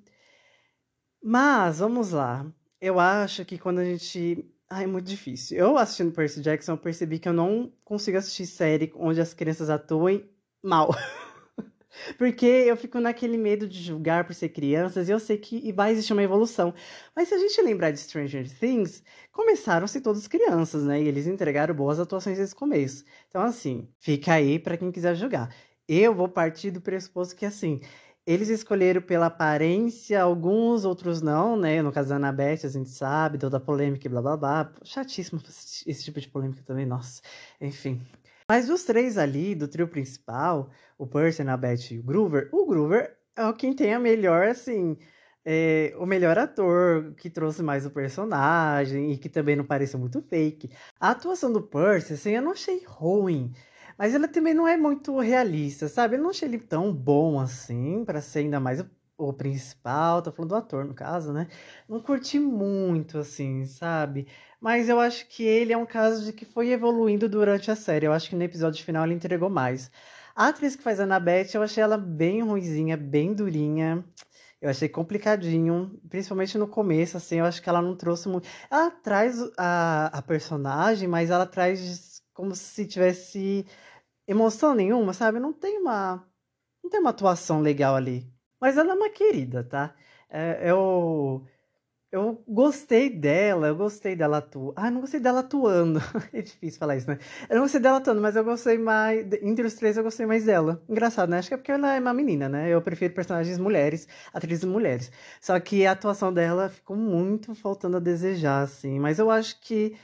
Mas, 1.23 1.79
vamos 1.79 2.13
lá. 2.13 2.51
Eu 2.81 2.99
acho 2.99 3.45
que 3.45 3.59
quando 3.59 3.79
a 3.81 3.85
gente. 3.85 4.45
Ai, 4.69 4.85
é 4.85 4.87
muito 4.87 5.07
difícil. 5.07 5.59
Eu 5.59 5.77
assistindo 5.77 6.13
Percy 6.13 6.41
Jackson, 6.41 6.73
eu 6.73 6.79
percebi 6.79 7.19
que 7.19 7.29
eu 7.29 7.33
não 7.33 7.73
consigo 7.85 8.17
assistir 8.17 8.47
série 8.47 8.93
onde 8.97 9.21
as 9.21 9.35
crianças 9.35 9.69
atuem 9.69 10.31
mal. 10.63 10.91
Porque 12.17 12.47
eu 12.47 12.77
fico 12.77 13.01
naquele 13.01 13.37
medo 13.37 13.67
de 13.69 13.83
julgar 13.83 14.25
por 14.25 14.35
ser 14.35 14.51
crianças 14.51 15.09
e 15.09 15.13
eu 15.13 15.19
sei 15.19 15.39
que 15.39 15.73
vai 15.73 15.93
existir 15.93 16.13
uma 16.13 16.23
evolução. 16.23 16.73
Mas 17.15 17.29
se 17.29 17.35
a 17.35 17.39
gente 17.39 17.61
lembrar 17.63 17.91
de 17.91 17.99
Stranger 17.99 18.49
Things, 18.59 19.03
começaram-se 19.33 20.01
todos 20.01 20.27
crianças, 20.29 20.85
né? 20.85 21.03
E 21.03 21.09
eles 21.09 21.27
entregaram 21.27 21.75
boas 21.75 21.99
atuações 21.99 22.39
nesse 22.39 22.55
começo. 22.55 23.05
Então, 23.29 23.43
assim, 23.43 23.89
fica 23.99 24.35
aí 24.35 24.59
para 24.59 24.77
quem 24.77 24.91
quiser 24.93 25.15
julgar. 25.15 25.55
Eu 25.89 26.15
vou 26.15 26.29
partir 26.29 26.71
do 26.71 26.81
pressuposto 26.81 27.35
que, 27.35 27.45
assim, 27.45 27.81
eles 28.27 28.49
escolheram 28.49 29.03
pela 29.03 29.27
aparência, 29.27 30.23
alguns, 30.23 30.85
outros 30.85 31.21
não, 31.21 31.57
né? 31.57 31.83
No 31.83 31.91
caso 31.91 32.11
da 32.11 32.17
Annabeth, 32.17 32.65
a 32.65 32.69
gente 32.69 32.91
sabe, 32.91 33.39
toda 33.39 33.57
a 33.57 33.61
polêmica 33.61 34.07
e 34.07 34.11
blá 34.11 34.23
blá 34.23 34.37
blá. 34.37 34.73
Chatíssimo 34.85 35.41
esse 35.87 36.05
tipo 36.05 36.21
de 36.21 36.29
polêmica 36.29 36.63
também, 36.65 36.87
nossa. 36.87 37.23
Enfim. 37.61 38.01
Mas 38.51 38.67
dos 38.67 38.83
três 38.83 39.17
ali, 39.17 39.55
do 39.55 39.69
trio 39.69 39.87
principal, 39.87 40.71
o 40.99 41.07
Percy, 41.07 41.41
a 41.43 41.57
Beth 41.57 41.93
e 41.93 42.01
o 42.01 42.03
Groover, 42.03 42.49
o 42.51 42.67
Groover 42.67 43.17
é 43.37 43.53
quem 43.53 43.73
tem 43.73 43.95
a 43.95 44.01
melhor, 44.01 44.49
assim, 44.49 44.99
é, 45.45 45.95
o 45.97 46.05
melhor 46.05 46.37
ator, 46.37 47.15
que 47.15 47.31
trouxe 47.31 47.63
mais 47.63 47.87
o 47.87 47.93
personagem 47.93 49.13
e 49.13 49.19
que 49.19 49.29
também 49.29 49.55
não 49.55 49.65
pareceu 49.65 50.01
muito 50.01 50.21
fake. 50.21 50.69
A 50.99 51.11
atuação 51.11 51.53
do 51.53 51.63
Percy, 51.63 52.15
assim, 52.15 52.33
eu 52.33 52.43
não 52.43 52.51
achei 52.51 52.83
ruim. 52.85 53.53
Mas 53.97 54.17
ela 54.17 54.27
também 54.27 54.53
não 54.53 54.67
é 54.67 54.77
muito 54.77 55.17
realista, 55.21 55.87
sabe? 55.87 56.17
Eu 56.17 56.21
não 56.23 56.31
achei 56.31 56.49
ele 56.49 56.59
tão 56.59 56.93
bom 56.93 57.39
assim, 57.39 58.05
para 58.05 58.21
ser 58.21 58.41
ainda 58.41 58.59
mais 58.59 58.81
o, 58.81 58.91
o, 59.29 59.33
principal. 59.33 60.23
Tô 60.23 60.33
falando 60.33 60.51
do 60.51 60.57
ator, 60.57 60.85
no 60.85 60.95
caso, 60.95 61.33
né? 61.33 61.49
Não 61.89 62.01
curti 62.01 62.39
muito, 62.39 63.19
assim, 63.19 63.65
sabe? 63.67 64.27
Mas 64.61 64.89
eu 64.89 65.01
acho 65.01 65.27
que 65.29 65.43
ele 65.43 65.73
é 65.73 65.77
um 65.77 65.87
caso 65.87 66.25
de 66.25 66.33
que 66.33 66.45
foi 66.45 66.71
evoluindo 66.71 67.29
durante 67.29 67.71
a 67.71 67.77
série. 67.77 68.07
Eu 68.07 68.13
acho 68.13 68.29
que 68.29 68.37
no 68.37 68.43
episódio 68.43 68.85
final 68.85 69.05
ele 69.05 69.15
entregou 69.15 69.51
mais. 69.51 69.91
A 70.35 70.49
atriz 70.49 70.77
que 70.77 70.83
faz 70.83 71.01
a 71.01 71.05
Annabeth, 71.05 71.55
eu 71.55 71.63
achei 71.63 71.83
ela 71.83 71.99
bem 71.99 72.43
ruizinha, 72.43 72.97
bem 72.97 73.35
durinha. 73.35 74.05
Eu 74.61 74.69
achei 74.71 74.89
complicadinho, 74.89 75.99
principalmente 76.09 76.59
no 76.59 76.69
começo, 76.69 77.17
assim, 77.17 77.37
eu 77.37 77.47
acho 77.47 77.63
que 77.63 77.69
ela 77.69 77.81
não 77.81 77.97
trouxe 77.97 78.29
muito. 78.29 78.49
Ela 78.71 78.91
traz 78.91 79.39
a, 79.57 80.07
a 80.19 80.23
personagem, 80.23 81.09
mas 81.09 81.31
ela 81.31 81.47
traz 81.47 82.23
como 82.35 82.55
se 82.55 82.87
tivesse 82.87 83.67
emoção 84.27 84.75
nenhuma, 84.75 85.13
sabe? 85.13 85.41
Não 85.41 85.53
tem 85.53 85.79
uma. 85.79 86.27
Não 86.83 86.91
tem 86.91 87.01
uma 87.01 87.11
atuação 87.11 87.61
legal 87.61 87.97
ali. 87.97 88.31
Mas 88.61 88.77
ela 88.77 88.93
é 88.93 88.95
uma 88.95 89.11
querida, 89.11 89.65
tá? 89.65 89.95
É, 90.29 90.71
eu. 90.71 91.47
Eu 92.13 92.43
gostei 92.49 93.09
dela, 93.11 93.69
eu 93.69 93.77
gostei 93.77 94.17
dela 94.17 94.39
atuando. 94.39 94.75
Ah, 94.77 94.91
não 94.91 95.01
gostei 95.01 95.21
dela 95.21 95.41
atuando. 95.41 96.01
é 96.33 96.43
difícil 96.43 96.79
falar 96.81 96.97
isso, 96.97 97.09
né? 97.09 97.19
Eu 97.49 97.57
não 97.57 97.63
gostei 97.63 97.81
dela 97.81 97.99
atuando, 97.99 98.21
mas 98.21 98.35
eu 98.37 98.45
gostei 98.45 98.79
mais. 98.79 99.27
Entre 99.43 99.65
os 99.67 99.75
três, 99.75 99.97
eu 99.97 100.03
gostei 100.03 100.27
mais 100.27 100.45
dela. 100.45 100.83
Engraçado, 100.89 101.31
né? 101.31 101.39
Acho 101.39 101.49
que 101.49 101.55
é 101.55 101.57
porque 101.57 101.73
ela 101.73 101.95
é 101.95 102.01
uma 102.01 102.15
menina, 102.15 102.49
né? 102.49 102.69
Eu 102.69 102.83
prefiro 102.83 103.15
personagens 103.15 103.59
mulheres, 103.59 104.09
atrizes 104.33 104.65
mulheres. 104.65 105.13
Só 105.41 105.59
que 105.61 105.87
a 105.87 105.93
atuação 105.93 106.33
dela 106.33 106.69
ficou 106.69 106.97
muito 106.97 107.55
faltando 107.55 107.97
a 107.99 108.01
desejar, 108.01 108.63
assim. 108.63 108.99
Mas 108.99 109.19
eu 109.21 109.31
acho 109.31 109.61
que 109.61 109.97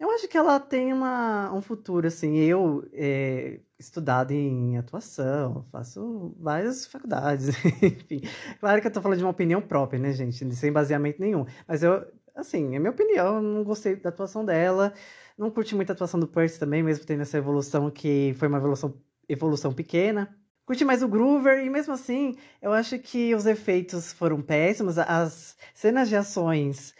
Eu 0.00 0.10
acho 0.12 0.28
que 0.28 0.36
ela 0.36 0.60
tem 0.60 0.92
uma, 0.92 1.52
um 1.52 1.60
futuro, 1.62 2.06
assim. 2.06 2.36
Eu, 2.38 2.88
é, 2.92 3.60
estudado 3.78 4.32
em 4.32 4.76
atuação, 4.76 5.64
faço 5.70 6.34
várias 6.38 6.86
faculdades, 6.86 7.48
enfim. 7.82 8.22
Claro 8.58 8.80
que 8.80 8.88
eu 8.88 8.92
tô 8.92 9.00
falando 9.00 9.18
de 9.18 9.24
uma 9.24 9.30
opinião 9.30 9.62
própria, 9.62 10.00
né, 10.00 10.12
gente? 10.12 10.54
Sem 10.54 10.72
baseamento 10.72 11.20
nenhum. 11.20 11.46
Mas 11.66 11.82
eu, 11.82 12.04
assim, 12.34 12.74
é 12.74 12.78
minha 12.78 12.90
opinião, 12.90 13.36
eu 13.36 13.42
não 13.42 13.64
gostei 13.64 13.96
da 13.96 14.08
atuação 14.08 14.44
dela. 14.44 14.92
Não 15.36 15.50
curti 15.50 15.76
muito 15.76 15.90
a 15.90 15.92
atuação 15.92 16.18
do 16.18 16.26
Percy 16.26 16.58
também, 16.58 16.82
mesmo 16.82 17.04
tendo 17.04 17.22
essa 17.22 17.38
evolução 17.38 17.90
que 17.90 18.34
foi 18.36 18.48
uma 18.48 18.58
evolução, 18.58 18.94
evolução 19.28 19.72
pequena. 19.72 20.36
Curti 20.66 20.84
mais 20.84 21.02
o 21.02 21.08
Groover, 21.08 21.64
e 21.64 21.70
mesmo 21.70 21.94
assim, 21.94 22.36
eu 22.60 22.72
acho 22.72 22.98
que 22.98 23.34
os 23.34 23.46
efeitos 23.46 24.12
foram 24.12 24.42
péssimos. 24.42 24.98
As 24.98 25.56
cenas 25.72 26.08
de 26.08 26.16
ações. 26.16 26.94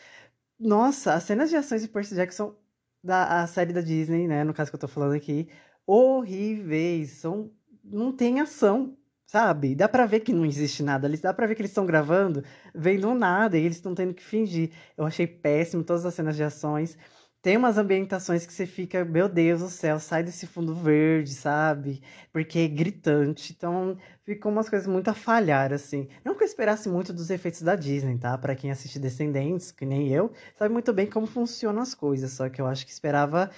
Nossa, 0.59 1.15
as 1.15 1.25
cenas 1.25 1.51
de 1.51 1.57
ações 1.57 1.83
de 1.83 1.89
Percy 1.89 2.15
Jackson 2.15 2.55
da 3.03 3.47
série 3.47 3.73
da 3.73 3.81
Disney, 3.81 4.27
né? 4.27 4.45
No 4.45 4.55
caso 4.55 4.71
que 4.71 4.77
eu 4.77 4.81
tô 4.81 4.89
falando 4.89 5.15
aqui, 5.15 5.49
horríveis. 5.89 7.11
São, 7.13 7.51
não 7.83 8.13
tem 8.13 8.41
ação, 8.41 8.97
sabe? 9.27 9.75
Dá 9.75 9.89
pra 9.89 10.07
ver 10.07 10.21
que 10.21 10.33
não 10.33 10.45
existe 10.45 10.83
nada 10.83 11.07
ali. 11.07 11.17
Dá 11.17 11.33
pra 11.33 11.47
ver 11.47 11.55
que 11.55 11.63
eles 11.63 11.71
estão 11.71 11.87
gravando, 11.87 12.45
vendo 12.75 13.15
nada 13.15 13.57
e 13.59 13.65
eles 13.65 13.79
estão 13.79 13.95
tendo 13.95 14.15
que 14.15 14.23
fingir. 14.23 14.71
Eu 14.97 15.07
achei 15.07 15.27
péssimo 15.27 15.83
todas 15.83 16.05
as 16.05 16.15
cenas 16.15 16.37
de 16.37 16.43
ações. 16.43 16.99
Tem 17.41 17.57
umas 17.57 17.79
ambientações 17.79 18.45
que 18.45 18.53
você 18.53 18.67
fica, 18.67 19.05
meu 19.05 19.29
Deus 19.29 19.61
do 19.61 19.69
céu, 19.69 20.01
sai 20.01 20.25
desse 20.25 20.45
fundo 20.45 20.75
verde, 20.75 21.33
sabe? 21.33 22.03
Porque 22.33 22.59
é 22.59 22.69
gritante. 22.69 23.55
Então, 23.57 23.97
ficou 24.25 24.51
umas 24.51 24.69
coisas 24.69 24.89
muito 24.89 25.09
a 25.09 25.15
falhar, 25.15 25.73
assim. 25.73 26.09
Não 26.25 26.35
que 26.35 26.43
eu 26.43 26.47
esperasse 26.47 26.89
muito 26.89 27.13
dos 27.13 27.31
efeitos 27.31 27.63
da 27.63 27.77
Disney, 27.77 28.19
tá? 28.19 28.37
Para 28.37 28.57
quem 28.57 28.73
assiste 28.73 28.99
Descendentes, 28.99 29.71
que 29.71 29.87
nem 29.87 30.09
eu, 30.13 30.33
sabe 30.57 30.73
muito 30.73 30.93
bem 30.93 31.07
como 31.07 31.27
funcionam 31.29 31.81
as 31.81 31.95
coisas. 31.95 32.33
Só 32.33 32.49
que 32.49 32.61
eu 32.61 32.67
acho 32.67 32.85
que 32.85 32.93
esperava. 32.93 33.51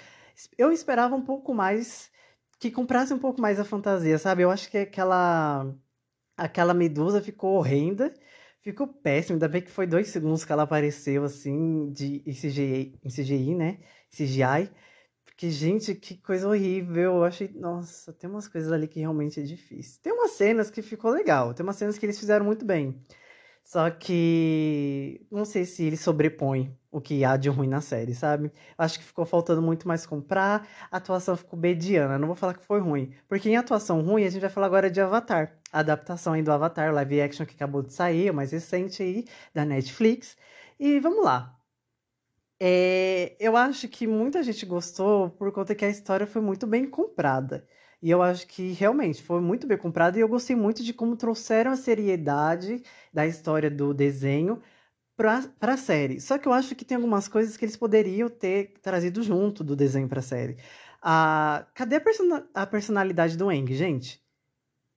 Eu 0.58 0.70
esperava 0.70 1.16
um 1.16 1.22
pouco 1.22 1.54
mais. 1.54 2.10
Que 2.60 2.70
comprasse 2.70 3.12
um 3.14 3.18
pouco 3.18 3.40
mais 3.40 3.58
a 3.58 3.64
fantasia, 3.64 4.18
sabe? 4.18 4.42
Eu 4.42 4.50
acho 4.50 4.70
que 4.70 4.78
aquela. 4.78 5.74
Aquela 6.36 6.74
medusa 6.74 7.22
ficou 7.22 7.56
horrenda. 7.56 8.12
Ficou 8.62 8.86
péssimo, 8.86 9.36
ainda 9.36 9.48
bem 9.48 9.62
que 9.62 9.70
foi 9.70 9.86
dois 9.86 10.08
segundos 10.08 10.44
que 10.44 10.52
ela 10.52 10.64
apareceu, 10.64 11.24
assim, 11.24 11.90
de, 11.92 12.20
CGI, 12.20 12.98
CGI, 13.08 13.54
né? 13.54 13.80
CGI. 14.10 14.70
Porque, 15.24 15.50
gente, 15.50 15.94
que 15.94 16.18
coisa 16.18 16.48
horrível. 16.48 17.16
Eu 17.16 17.24
achei. 17.24 17.48
Nossa, 17.54 18.12
tem 18.12 18.28
umas 18.28 18.46
coisas 18.48 18.70
ali 18.72 18.86
que 18.88 19.00
realmente 19.00 19.40
é 19.40 19.42
difícil. 19.42 20.00
Tem 20.02 20.12
umas 20.12 20.32
cenas 20.32 20.70
que 20.70 20.82
ficou 20.82 21.10
legal. 21.12 21.54
Tem 21.54 21.64
umas 21.64 21.76
cenas 21.76 21.98
que 21.98 22.04
eles 22.06 22.18
fizeram 22.20 22.44
muito 22.44 22.64
bem. 22.66 23.02
Só 23.64 23.90
que. 23.90 25.26
Não 25.30 25.44
sei 25.46 25.64
se 25.64 25.84
ele 25.84 25.96
sobrepõe 25.96 26.78
o 26.90 27.00
que 27.00 27.24
há 27.24 27.36
de 27.36 27.48
ruim 27.48 27.68
na 27.68 27.80
série, 27.80 28.14
sabe? 28.14 28.50
Acho 28.76 28.98
que 28.98 29.04
ficou 29.04 29.24
faltando 29.24 29.62
muito 29.62 29.86
mais 29.86 30.04
comprar. 30.06 30.66
A 30.90 30.96
atuação 30.96 31.36
ficou 31.36 31.58
mediana. 31.58 32.18
Não 32.18 32.26
vou 32.26 32.36
falar 32.36 32.54
que 32.54 32.64
foi 32.64 32.80
ruim. 32.80 33.14
Porque 33.28 33.48
em 33.48 33.56
atuação 33.56 34.00
ruim, 34.02 34.24
a 34.24 34.30
gente 34.30 34.40
vai 34.40 34.50
falar 34.50 34.66
agora 34.66 34.90
de 34.90 35.00
Avatar. 35.00 35.56
A 35.72 35.80
adaptação 35.80 36.32
aí 36.32 36.42
do 36.42 36.52
Avatar, 36.52 36.92
live 36.92 37.20
action 37.20 37.46
que 37.46 37.54
acabou 37.54 37.82
de 37.82 37.92
sair, 37.92 38.30
o 38.30 38.34
mais 38.34 38.50
recente 38.52 39.02
aí, 39.02 39.24
da 39.54 39.64
Netflix. 39.64 40.36
E 40.78 40.98
vamos 41.00 41.24
lá. 41.24 41.56
É, 42.58 43.36
eu 43.40 43.56
acho 43.56 43.88
que 43.88 44.06
muita 44.06 44.42
gente 44.42 44.66
gostou 44.66 45.30
por 45.30 45.50
conta 45.52 45.74
que 45.74 45.84
a 45.84 45.88
história 45.88 46.26
foi 46.26 46.42
muito 46.42 46.66
bem 46.66 46.88
comprada. 46.88 47.66
E 48.02 48.10
eu 48.10 48.22
acho 48.22 48.46
que 48.46 48.72
realmente 48.72 49.22
foi 49.22 49.40
muito 49.40 49.66
bem 49.66 49.76
comprada 49.78 50.18
e 50.18 50.22
eu 50.22 50.28
gostei 50.28 50.56
muito 50.56 50.82
de 50.82 50.92
como 50.92 51.16
trouxeram 51.16 51.70
a 51.70 51.76
seriedade 51.76 52.82
da 53.12 53.26
história 53.26 53.70
do 53.70 53.92
desenho 53.94 54.60
para 55.58 55.74
a 55.74 55.76
série. 55.76 56.20
Só 56.20 56.38
que 56.38 56.48
eu 56.48 56.52
acho 56.52 56.74
que 56.74 56.84
tem 56.84 56.96
algumas 56.96 57.28
coisas 57.28 57.56
que 57.56 57.64
eles 57.64 57.76
poderiam 57.76 58.28
ter 58.28 58.74
trazido 58.80 59.22
junto 59.22 59.62
do 59.62 59.76
desenho 59.76 60.08
para 60.08 60.20
a 60.20 60.22
série. 60.22 60.56
Ah, 61.02 61.66
cadê 61.74 61.96
a, 61.96 62.02
a 62.54 62.66
personalidade 62.66 63.36
do 63.36 63.50
Eng, 63.50 63.72
gente? 63.74 64.22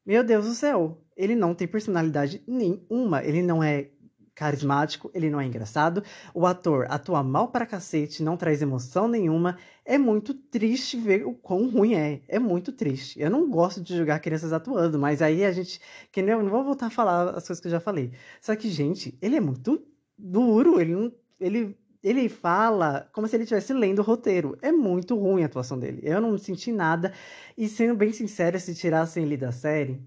Meu 0.06 0.24
Deus 0.24 0.46
do 0.46 0.54
céu, 0.54 1.02
ele 1.16 1.36
não 1.36 1.54
tem 1.54 1.68
personalidade 1.68 2.44
nenhuma. 2.48 3.24
Ele 3.24 3.42
não 3.42 3.64
é 3.64 3.90
carismático, 4.36 5.12
ele 5.14 5.30
não 5.30 5.40
é 5.40 5.46
engraçado. 5.46 6.04
O 6.34 6.46
ator 6.46 6.88
atua 6.90 7.22
mal 7.24 7.50
para 7.50 7.66
cacete, 7.66 8.24
não 8.24 8.36
traz 8.38 8.62
emoção 8.62 9.08
nenhuma. 9.08 9.58
É 9.86 9.98
muito 9.98 10.34
triste 10.34 10.98
ver 10.98 11.26
o 11.26 11.34
quão 11.34 11.70
ruim 11.70 11.96
é. 11.96 12.22
É 12.28 12.40
muito 12.40 12.72
triste. 12.72 13.20
Eu 13.20 13.30
não 13.30 13.50
gosto 13.50 13.82
de 13.82 13.96
julgar 13.96 14.20
crianças 14.20 14.54
atuando, 14.54 14.98
mas 14.98 15.22
aí 15.22 15.46
a 15.46 15.52
gente. 15.52 15.80
Que 16.12 16.22
nem, 16.22 16.34
eu 16.34 16.44
não 16.44 16.50
vou 16.50 16.64
voltar 16.64 16.88
a 16.88 16.90
falar 16.90 17.30
as 17.30 17.46
coisas 17.46 17.60
que 17.60 17.68
eu 17.68 17.72
já 17.72 17.80
falei. 17.80 18.12
Só 18.42 18.56
que, 18.56 18.70
gente, 18.70 19.18
ele 19.22 19.36
é 19.36 19.40
muito 19.42 19.86
duro. 20.18 20.80
Ele 20.80 20.96
não. 20.96 21.12
Ele. 21.40 21.78
Ele 22.04 22.28
fala 22.28 23.10
como 23.14 23.26
se 23.30 23.36
ele 23.38 23.44
estivesse 23.44 23.72
lendo 23.72 24.00
o 24.00 24.04
roteiro. 24.04 24.58
É 24.62 24.74
muito 24.74 25.18
ruim 25.18 25.42
a 25.42 25.46
atuação 25.46 25.80
dele. 25.80 26.02
Eu 26.04 26.20
não 26.20 26.38
senti 26.38 26.70
nada. 26.70 27.14
E 27.58 27.70
sendo 27.70 27.96
bem 27.96 28.12
sincero, 28.12 28.60
se 28.60 28.76
tirassem 28.76 29.24
ele 29.24 29.38
da 29.38 29.54
série, 29.54 30.04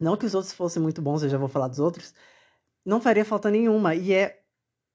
não 0.00 0.16
que 0.16 0.24
os 0.24 0.34
outros 0.34 0.54
fossem 0.54 0.80
muito 0.80 1.02
bons, 1.02 1.22
eu 1.22 1.28
já 1.28 1.36
vou 1.36 1.48
falar 1.48 1.68
dos 1.68 1.80
outros, 1.80 2.14
não 2.82 2.98
faria 2.98 3.26
falta 3.26 3.50
nenhuma. 3.50 3.94
E 3.94 4.14
é 4.14 4.40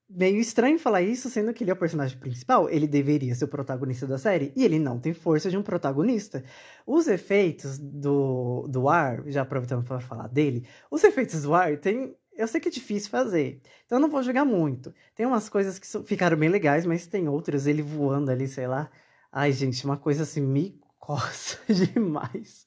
meio 0.09 0.39
estranho 0.39 0.77
falar 0.77 1.01
isso, 1.01 1.29
sendo 1.29 1.53
que 1.53 1.63
ele 1.63 1.71
é 1.71 1.73
o 1.73 1.77
personagem 1.77 2.17
principal. 2.17 2.69
Ele 2.69 2.87
deveria 2.87 3.33
ser 3.35 3.45
o 3.45 3.47
protagonista 3.47 4.05
da 4.05 4.17
série. 4.17 4.53
E 4.55 4.63
ele 4.63 4.79
não 4.79 4.99
tem 4.99 5.13
força 5.13 5.49
de 5.49 5.57
um 5.57 5.63
protagonista. 5.63 6.43
Os 6.85 7.07
efeitos 7.07 7.77
do, 7.79 8.67
do 8.67 8.87
ar, 8.87 9.23
já 9.27 9.41
aproveitando 9.41 9.83
para 9.83 9.99
falar 9.99 10.27
dele, 10.27 10.67
os 10.89 11.03
efeitos 11.03 11.41
do 11.43 11.53
ar 11.53 11.77
tem. 11.77 12.15
Eu 12.35 12.47
sei 12.47 12.59
que 12.59 12.67
é 12.67 12.71
difícil 12.71 13.09
fazer, 13.09 13.61
então 13.85 13.97
eu 13.97 14.01
não 14.01 14.09
vou 14.09 14.23
jogar 14.23 14.43
muito. 14.45 14.93
Tem 15.15 15.25
umas 15.25 15.49
coisas 15.49 15.77
que 15.77 15.87
ficaram 16.03 16.37
bem 16.37 16.49
legais, 16.49 16.85
mas 16.85 17.05
tem 17.05 17.27
outras, 17.27 17.67
ele 17.67 17.81
voando 17.81 18.31
ali, 18.31 18.47
sei 18.47 18.67
lá. 18.67 18.89
Ai, 19.31 19.51
gente, 19.51 19.85
uma 19.85 19.97
coisa 19.97 20.23
assim, 20.23 20.41
me 20.41 20.79
coça 21.03 21.59
demais. 21.67 22.65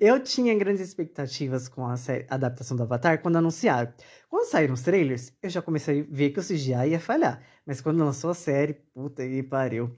Eu 0.00 0.18
tinha 0.20 0.52
grandes 0.58 0.82
expectativas 0.82 1.68
com 1.68 1.86
a, 1.86 1.94
a 1.94 2.34
adaptação 2.34 2.76
do 2.76 2.82
Avatar 2.82 3.22
quando 3.22 3.36
anunciaram. 3.36 3.92
Quando 4.28 4.50
saíram 4.50 4.74
os 4.74 4.82
trailers, 4.82 5.32
eu 5.40 5.48
já 5.48 5.62
comecei 5.62 6.00
a 6.00 6.06
ver 6.08 6.30
que 6.30 6.40
o 6.40 6.42
CGI 6.42 6.90
ia 6.90 7.00
falhar. 7.00 7.40
Mas 7.64 7.80
quando 7.80 8.04
lançou 8.04 8.30
a 8.30 8.34
série, 8.34 8.74
puta 8.92 9.22
que 9.26 9.42
pariu. 9.42 9.96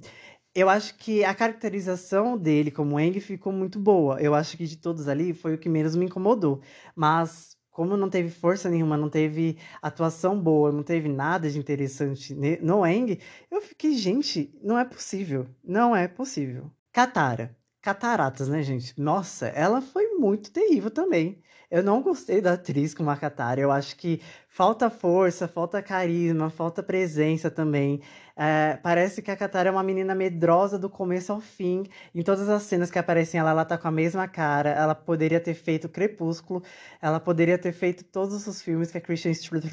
Eu 0.54 0.68
acho 0.68 0.96
que 0.96 1.25
a 1.25 1.34
caracterização 1.34 2.37
dele 2.37 2.70
como 2.70 2.98
Aang 2.98 3.18
ficou 3.20 3.52
muito 3.52 3.78
boa. 3.80 4.20
Eu 4.20 4.34
acho 4.34 4.56
que 4.56 4.66
de 4.66 4.76
todos 4.76 5.08
ali 5.08 5.32
foi 5.32 5.54
o 5.54 5.58
que 5.58 5.68
menos 5.68 5.96
me 5.96 6.04
incomodou. 6.04 6.60
Mas 6.94 7.56
como 7.78 7.97
não 7.97 8.11
teve 8.11 8.28
força 8.28 8.68
nenhuma, 8.68 8.97
não 8.97 9.08
teve 9.08 9.56
atuação 9.80 10.37
boa, 10.37 10.73
não 10.73 10.82
teve 10.82 11.08
nada 11.08 11.49
de 11.49 11.61
interessante 11.61 12.35
no 12.61 12.82
Aang, 12.82 13.20
eu 13.49 13.62
fiquei, 13.62 13.92
gente, 13.92 14.52
não 14.61 14.76
é 14.76 14.85
possível. 14.85 15.47
Não 15.62 15.94
é 15.94 16.08
possível. 16.08 16.73
Katara 16.90 17.56
cataratas, 17.80 18.49
né, 18.49 18.62
gente? 18.62 18.92
Nossa, 19.00 19.47
ela 19.47 19.80
foi 19.80 20.07
muito 20.18 20.50
terrível 20.50 20.90
também. 20.90 21.42
Eu 21.70 21.82
não 21.82 22.02
gostei 22.02 22.40
da 22.40 22.54
atriz 22.54 22.94
com 22.94 23.08
a 23.10 23.16
Katara. 23.16 23.60
Eu 23.60 23.70
acho 23.70 23.94
que 23.96 24.22
falta 24.48 24.88
força, 24.88 25.46
falta 25.46 25.82
carisma, 25.82 26.48
falta 26.48 26.82
presença 26.82 27.50
também. 27.50 28.00
É, 28.34 28.78
parece 28.82 29.20
que 29.20 29.30
a 29.30 29.37
Katara 29.37 29.68
é 29.68 29.72
uma 29.72 29.82
menina 29.82 30.14
medrosa 30.14 30.78
do 30.78 30.88
começo 30.88 31.30
ao 31.30 31.40
fim. 31.40 31.84
Em 32.14 32.22
todas 32.22 32.48
as 32.48 32.62
cenas 32.62 32.90
que 32.90 32.98
aparecem 32.98 33.38
ela, 33.38 33.50
ela 33.50 33.64
tá 33.66 33.76
com 33.76 33.88
a 33.88 33.90
mesma 33.90 34.26
cara. 34.26 34.70
Ela 34.70 34.94
poderia 34.94 35.40
ter 35.40 35.54
feito 35.54 35.88
Crepúsculo. 35.90 36.62
Ela 37.02 37.20
poderia 37.20 37.58
ter 37.58 37.72
feito 37.72 38.02
todos 38.04 38.46
os 38.46 38.62
filmes 38.62 38.90
que 38.90 38.98
a 38.98 39.00
Christian 39.00 39.34
Stewart 39.34 39.64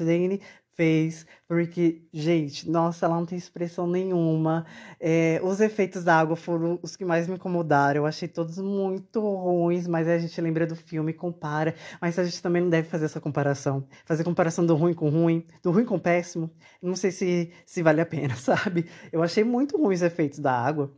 fez, 0.76 1.26
porque, 1.48 2.02
gente, 2.12 2.68
nossa, 2.70 3.06
ela 3.06 3.16
não 3.16 3.26
tem 3.26 3.38
expressão 3.38 3.86
nenhuma. 3.86 4.66
É, 5.00 5.40
os 5.42 5.60
efeitos 5.60 6.04
da 6.04 6.18
água 6.18 6.36
foram 6.36 6.78
os 6.82 6.94
que 6.94 7.04
mais 7.04 7.26
me 7.26 7.34
incomodaram. 7.36 8.02
Eu 8.02 8.06
achei 8.06 8.28
todos 8.28 8.58
muito 8.58 9.20
ruins, 9.20 9.86
mas 9.88 10.06
a 10.06 10.18
gente 10.18 10.35
lembra 10.40 10.66
do 10.66 10.76
filme 10.76 11.12
compara. 11.12 11.74
Mas 12.00 12.18
a 12.18 12.24
gente 12.24 12.42
também 12.42 12.62
não 12.62 12.70
deve 12.70 12.88
fazer 12.88 13.06
essa 13.06 13.20
comparação. 13.20 13.86
Fazer 14.04 14.24
comparação 14.24 14.64
do 14.64 14.74
ruim 14.74 14.94
com 14.94 15.08
ruim, 15.08 15.46
do 15.62 15.70
ruim 15.70 15.84
com 15.84 15.98
péssimo. 15.98 16.50
Não 16.82 16.96
sei 16.96 17.10
se, 17.10 17.52
se 17.64 17.82
vale 17.82 18.00
a 18.00 18.06
pena, 18.06 18.34
sabe? 18.36 18.88
Eu 19.12 19.22
achei 19.22 19.44
muito 19.44 19.76
ruins 19.76 20.00
os 20.00 20.06
efeitos 20.06 20.38
da 20.38 20.52
água. 20.52 20.94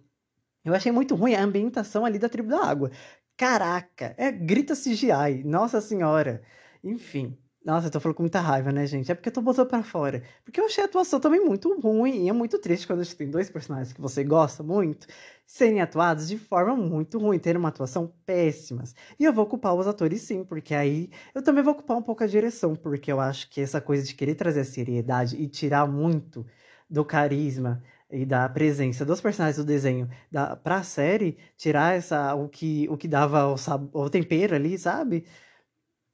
Eu 0.65 0.75
achei 0.75 0.93
muito 0.93 1.15
ruim 1.15 1.35
a 1.35 1.43
ambientação 1.43 2.05
ali 2.05 2.19
da 2.19 2.29
tribo 2.29 2.49
da 2.49 2.65
água. 2.65 2.91
Caraca, 3.37 4.15
é 4.19 4.33
grita 4.33 4.75
CGI, 4.75 5.45
nossa 5.45 5.81
senhora. 5.81 6.43
Enfim, 6.83 7.39
nossa, 7.69 7.89
eu 7.89 7.91
tô 7.91 8.01
falando 8.01 8.17
com 8.17 8.23
muita 8.23 8.41
raiva, 8.41 8.73
né, 8.73 8.87
gente? 8.87 9.13
É 9.13 9.15
porque 9.15 9.29
eu 9.29 9.33
tô 9.33 9.43
botando 9.43 9.69
pra 9.69 9.83
fora. 9.83 10.23
Porque 10.43 10.59
eu 10.59 10.65
achei 10.65 10.83
a 10.83 10.87
atuação 10.87 11.21
também 11.21 11.39
muito 11.45 11.79
ruim. 11.79 12.25
E 12.25 12.29
é 12.31 12.33
muito 12.33 12.59
triste 12.59 12.87
quando 12.87 13.01
a 13.01 13.03
gente 13.03 13.15
tem 13.15 13.31
dois 13.31 13.51
personagens 13.51 13.93
que 13.93 14.01
você 14.01 14.25
gosta 14.25 14.63
muito 14.63 15.07
serem 15.47 15.83
atuados 15.83 16.29
de 16.29 16.39
forma 16.39 16.75
muito 16.75 17.19
ruim, 17.19 17.39
ter 17.39 17.59
uma 17.59 17.69
atuação 17.69 18.11
péssimas. 18.25 18.95
E 19.21 19.25
eu 19.25 19.35
vou 19.35 19.47
culpar 19.47 19.75
os 19.75 19.87
atores 19.87 20.23
sim, 20.23 20.45
porque 20.45 20.75
aí 20.75 21.11
eu 21.35 21.43
também 21.43 21.63
vou 21.63 21.75
culpar 21.75 21.97
um 21.99 22.03
pouco 22.03 22.25
a 22.25 22.27
direção, 22.27 22.75
porque 22.75 23.13
eu 23.13 23.21
acho 23.21 23.51
que 23.51 23.61
essa 23.61 23.81
coisa 23.83 24.05
de 24.05 24.15
querer 24.15 24.35
trazer 24.35 24.61
a 24.61 24.65
seriedade 24.65 25.37
e 25.37 25.47
tirar 25.47 25.87
muito 25.87 26.47
do 26.89 27.05
carisma 27.05 27.83
e 28.11 28.25
da 28.25 28.49
presença 28.49 29.05
dos 29.05 29.21
personagens 29.21 29.57
do 29.59 29.65
desenho 29.65 30.09
da, 30.31 30.57
pra 30.57 30.83
série, 30.83 31.37
tirar 31.57 31.95
essa, 31.95 32.35
o, 32.35 32.49
que, 32.49 32.89
o 32.89 32.97
que 32.97 33.07
dava 33.09 33.47
o, 33.47 33.57
o 33.93 34.09
tempero 34.11 34.55
ali, 34.55 34.79
sabe? 34.79 35.25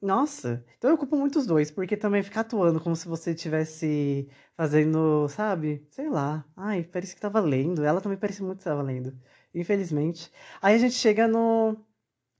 Nossa, 0.05 0.63
então 0.77 0.91
eu 0.91 0.99
culpo 0.99 1.17
muito 1.17 1.39
os 1.39 1.47
dois, 1.47 1.71
porque 1.71 1.97
também 1.97 2.23
ficar 2.23 2.43
atuando 2.43 2.79
como 2.79 2.95
se 2.95 3.09
você 3.09 3.31
estivesse 3.33 4.29
fazendo, 4.55 5.27
sabe? 5.31 5.87
Sei 5.91 6.11
lá. 6.11 6.45
Ai, 6.55 6.85
parece 6.85 7.15
que 7.15 7.21
tava 7.23 7.41
lendo. 7.41 7.83
Ela 7.83 8.03
também 8.03 8.19
parecia 8.19 8.45
muito 8.45 8.59
que 8.59 8.65
tava 8.65 8.83
lendo. 8.83 9.19
Infelizmente. 9.55 10.31
Aí 10.61 10.75
a 10.75 10.79
gente 10.79 10.95
chega 10.95 11.27
no, 11.27 11.75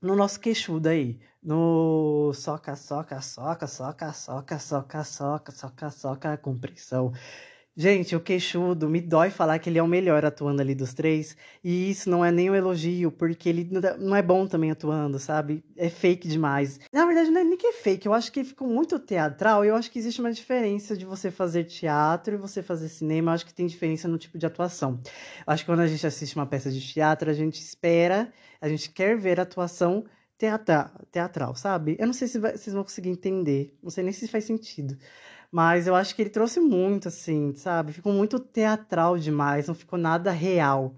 no 0.01 0.15
nosso 0.15 0.39
queixudo 0.39 0.89
aí. 0.89 1.19
No 1.43 2.33
soca, 2.35 2.75
soca, 2.75 3.21
soca, 3.21 3.67
soca, 3.67 4.13
soca, 4.13 4.59
soca, 4.59 5.03
soca, 5.05 5.51
soca, 5.53 5.89
soca, 5.91 6.37
compressão. 6.37 7.13
Gente, 7.77 8.15
o 8.15 8.21
queixudo, 8.21 8.87
me 8.87 9.01
dói 9.01 9.29
falar 9.29 9.59
que 9.59 9.69
ele 9.69 9.77
é 9.77 9.83
o 9.83 9.87
melhor 9.87 10.23
atuando 10.23 10.61
ali 10.61 10.73
dos 10.73 10.93
três. 10.93 11.35
E 11.61 11.91
isso 11.91 12.09
não 12.09 12.23
é 12.23 12.31
nem 12.31 12.49
um 12.49 12.55
elogio, 12.55 13.11
porque 13.11 13.49
ele 13.49 13.69
não 13.99 14.15
é 14.15 14.21
bom 14.21 14.47
também 14.47 14.71
atuando, 14.71 15.19
sabe? 15.19 15.61
É 15.75 15.89
fake 15.89 16.25
demais. 16.25 16.79
Na 16.93 17.05
verdade, 17.05 17.31
não 17.31 17.41
é 17.41 17.43
nem 17.43 17.57
que 17.57 17.67
é 17.67 17.73
fake, 17.73 18.05
eu 18.05 18.13
acho 18.13 18.31
que 18.31 18.45
ficou 18.45 18.69
muito 18.69 18.97
teatral. 18.97 19.65
E 19.65 19.67
eu 19.67 19.75
acho 19.75 19.91
que 19.91 19.99
existe 19.99 20.21
uma 20.21 20.31
diferença 20.31 20.95
de 20.95 21.05
você 21.05 21.29
fazer 21.29 21.65
teatro 21.65 22.35
e 22.35 22.37
você 22.37 22.63
fazer 22.63 22.87
cinema. 22.87 23.31
Eu 23.31 23.35
acho 23.35 23.45
que 23.45 23.53
tem 23.53 23.67
diferença 23.67 24.07
no 24.07 24.17
tipo 24.17 24.37
de 24.37 24.45
atuação. 24.45 25.01
Eu 25.45 25.51
acho 25.51 25.63
que 25.63 25.69
quando 25.69 25.81
a 25.81 25.87
gente 25.87 26.07
assiste 26.07 26.37
uma 26.37 26.45
peça 26.45 26.71
de 26.71 26.79
teatro, 26.79 27.29
a 27.29 27.33
gente 27.33 27.59
espera, 27.59 28.31
a 28.61 28.69
gente 28.69 28.89
quer 28.89 29.17
ver 29.17 29.37
a 29.37 29.43
atuação 29.43 30.05
teatral, 30.37 30.91
teatral 31.11 31.55
sabe? 31.55 31.95
Eu 31.99 32.05
não 32.07 32.13
sei 32.13 32.27
se 32.27 32.39
vocês 32.39 32.73
vão 32.73 32.83
conseguir 32.83 33.09
entender. 33.09 33.77
Não 33.83 33.89
sei 33.89 34.03
nem 34.03 34.13
se 34.13 34.27
faz 34.29 34.45
sentido. 34.45 34.97
Mas 35.51 35.87
eu 35.87 35.95
acho 35.95 36.15
que 36.15 36.21
ele 36.21 36.29
trouxe 36.29 36.59
muito, 36.59 37.07
assim, 37.07 37.53
sabe? 37.55 37.93
Ficou 37.93 38.13
muito 38.13 38.39
teatral 38.39 39.17
demais, 39.17 39.67
não 39.67 39.75
ficou 39.75 39.97
nada 39.99 40.31
real, 40.31 40.95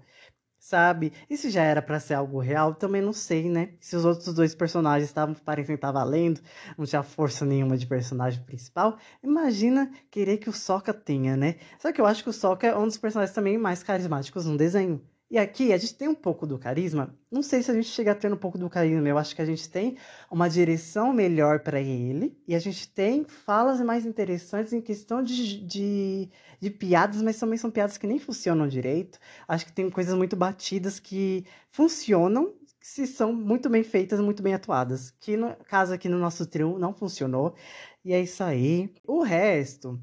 sabe? 0.58 1.12
E 1.30 1.36
se 1.36 1.50
já 1.50 1.62
era 1.62 1.82
para 1.82 2.00
ser 2.00 2.14
algo 2.14 2.38
real, 2.40 2.74
também 2.74 3.02
não 3.02 3.12
sei, 3.12 3.48
né? 3.48 3.74
Se 3.80 3.96
os 3.96 4.04
outros 4.04 4.34
dois 4.34 4.54
personagens 4.54 5.08
estavam 5.08 5.34
parecendo 5.34 5.76
estar 5.76 5.92
valendo, 5.92 6.40
não 6.76 6.86
tinha 6.86 7.02
força 7.02 7.44
nenhuma 7.44 7.76
de 7.76 7.86
personagem 7.86 8.42
principal, 8.44 8.98
imagina 9.22 9.90
querer 10.10 10.38
que 10.38 10.48
o 10.50 10.52
Sokka 10.52 10.92
tenha, 10.94 11.36
né? 11.36 11.56
Só 11.78 11.92
que 11.92 12.00
eu 12.00 12.06
acho 12.06 12.22
que 12.22 12.30
o 12.30 12.32
Sokka 12.32 12.66
é 12.66 12.76
um 12.76 12.86
dos 12.86 12.98
personagens 12.98 13.34
também 13.34 13.58
mais 13.58 13.82
carismáticos 13.82 14.46
no 14.46 14.56
desenho. 14.56 15.02
E 15.30 15.36
aqui 15.36 15.74
a 15.74 15.76
gente 15.76 15.94
tem 15.94 16.08
um 16.08 16.14
pouco 16.14 16.46
do 16.46 16.58
carisma. 16.58 17.14
Não 17.30 17.42
sei 17.42 17.62
se 17.62 17.70
a 17.70 17.74
gente 17.74 17.88
chega 17.88 18.12
a 18.12 18.14
ter 18.14 18.32
um 18.32 18.36
pouco 18.36 18.56
do 18.56 18.70
carisma. 18.70 19.06
Eu 19.06 19.18
acho 19.18 19.36
que 19.36 19.42
a 19.42 19.44
gente 19.44 19.68
tem 19.68 19.98
uma 20.30 20.48
direção 20.48 21.12
melhor 21.12 21.60
para 21.60 21.78
ele. 21.80 22.34
E 22.46 22.54
a 22.54 22.58
gente 22.58 22.88
tem 22.88 23.24
falas 23.24 23.78
mais 23.82 24.06
interessantes 24.06 24.72
em 24.72 24.80
questão 24.80 25.22
de, 25.22 25.60
de, 25.66 26.30
de, 26.58 26.70
piadas, 26.70 27.20
mas 27.20 27.38
também 27.38 27.58
são 27.58 27.70
piadas 27.70 27.98
que 27.98 28.06
nem 28.06 28.18
funcionam 28.18 28.66
direito. 28.66 29.18
Acho 29.46 29.66
que 29.66 29.72
tem 29.72 29.90
coisas 29.90 30.14
muito 30.14 30.34
batidas 30.34 30.98
que 30.98 31.44
funcionam 31.70 32.54
se 32.80 33.06
são 33.06 33.30
muito 33.32 33.68
bem 33.68 33.82
feitas, 33.82 34.20
muito 34.20 34.42
bem 34.42 34.54
atuadas. 34.54 35.10
Que 35.20 35.36
no 35.36 35.54
caso 35.66 35.92
aqui 35.92 36.08
no 36.08 36.18
nosso 36.18 36.46
trio 36.46 36.78
não 36.78 36.94
funcionou. 36.94 37.54
E 38.02 38.14
é 38.14 38.20
isso 38.22 38.42
aí. 38.42 38.94
O 39.06 39.22
resto, 39.22 40.00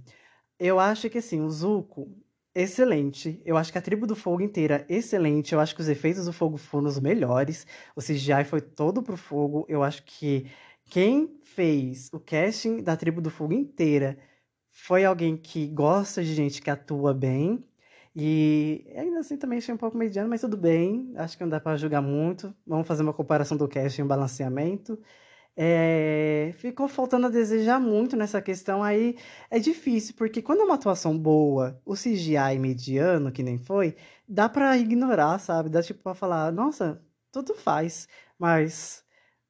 eu 0.59 0.79
acho 0.79 1.09
que 1.09 1.17
assim, 1.17 1.41
o 1.41 1.49
Zuko 1.49 2.15
Excelente. 2.57 3.41
Eu 3.45 3.57
acho 3.57 3.69
que 3.71 3.77
a 3.77 3.81
Tribo 3.81 4.07
do 4.07 4.15
Fogo 4.15 4.41
inteira, 4.41 4.85
excelente. 4.87 5.53
Eu 5.53 5.59
acho 5.59 5.75
que 5.75 5.81
os 5.81 5.89
efeitos 5.89 6.25
do 6.25 6.31
fogo 6.31 6.55
foram 6.57 6.87
os 6.87 6.97
melhores. 6.99 7.67
O 7.95 8.01
CGI 8.01 8.45
foi 8.45 8.61
todo 8.61 9.03
pro 9.03 9.17
fogo. 9.17 9.65
Eu 9.67 9.83
acho 9.83 10.03
que 10.05 10.49
quem 10.85 11.37
fez 11.43 12.09
o 12.13 12.19
casting 12.19 12.81
da 12.81 12.95
Tribo 12.95 13.19
do 13.21 13.29
Fogo 13.29 13.53
inteira 13.53 14.17
foi 14.71 15.03
alguém 15.03 15.35
que 15.37 15.67
gosta 15.67 16.23
de 16.23 16.33
gente 16.33 16.61
que 16.61 16.69
atua 16.69 17.13
bem. 17.13 17.61
E 18.15 18.85
ainda 18.95 19.19
assim 19.19 19.37
também 19.37 19.57
achei 19.57 19.73
um 19.73 19.77
pouco 19.77 19.97
mediano, 19.97 20.29
mas 20.29 20.39
tudo 20.41 20.55
bem. 20.55 21.11
Acho 21.17 21.37
que 21.37 21.43
não 21.43 21.49
dá 21.49 21.59
para 21.59 21.75
julgar 21.77 22.01
muito. 22.01 22.55
Vamos 22.65 22.87
fazer 22.87 23.03
uma 23.03 23.13
comparação 23.13 23.57
do 23.57 23.67
casting 23.67 24.01
e 24.01 24.03
um 24.05 24.07
balanceamento. 24.07 24.97
É, 25.57 26.53
ficou 26.57 26.87
faltando 26.87 27.27
a 27.27 27.29
desejar 27.29 27.79
muito 27.79 28.15
nessa 28.15 28.41
questão 28.41 28.83
aí. 28.83 29.17
É 29.49 29.59
difícil, 29.59 30.13
porque 30.17 30.41
quando 30.41 30.61
é 30.61 30.63
uma 30.65 30.75
atuação 30.75 31.17
boa, 31.17 31.81
o 31.85 31.95
CGI 31.95 32.59
mediano, 32.59 33.31
que 33.31 33.41
nem 33.43 33.57
foi, 33.57 33.95
dá 34.27 34.49
para 34.49 34.77
ignorar, 34.77 35.39
sabe? 35.39 35.69
Dá 35.69 35.81
tipo 35.81 36.03
pra 36.03 36.13
falar, 36.13 36.51
nossa, 36.51 37.01
tudo 37.31 37.53
faz, 37.55 38.07
mas 38.37 39.03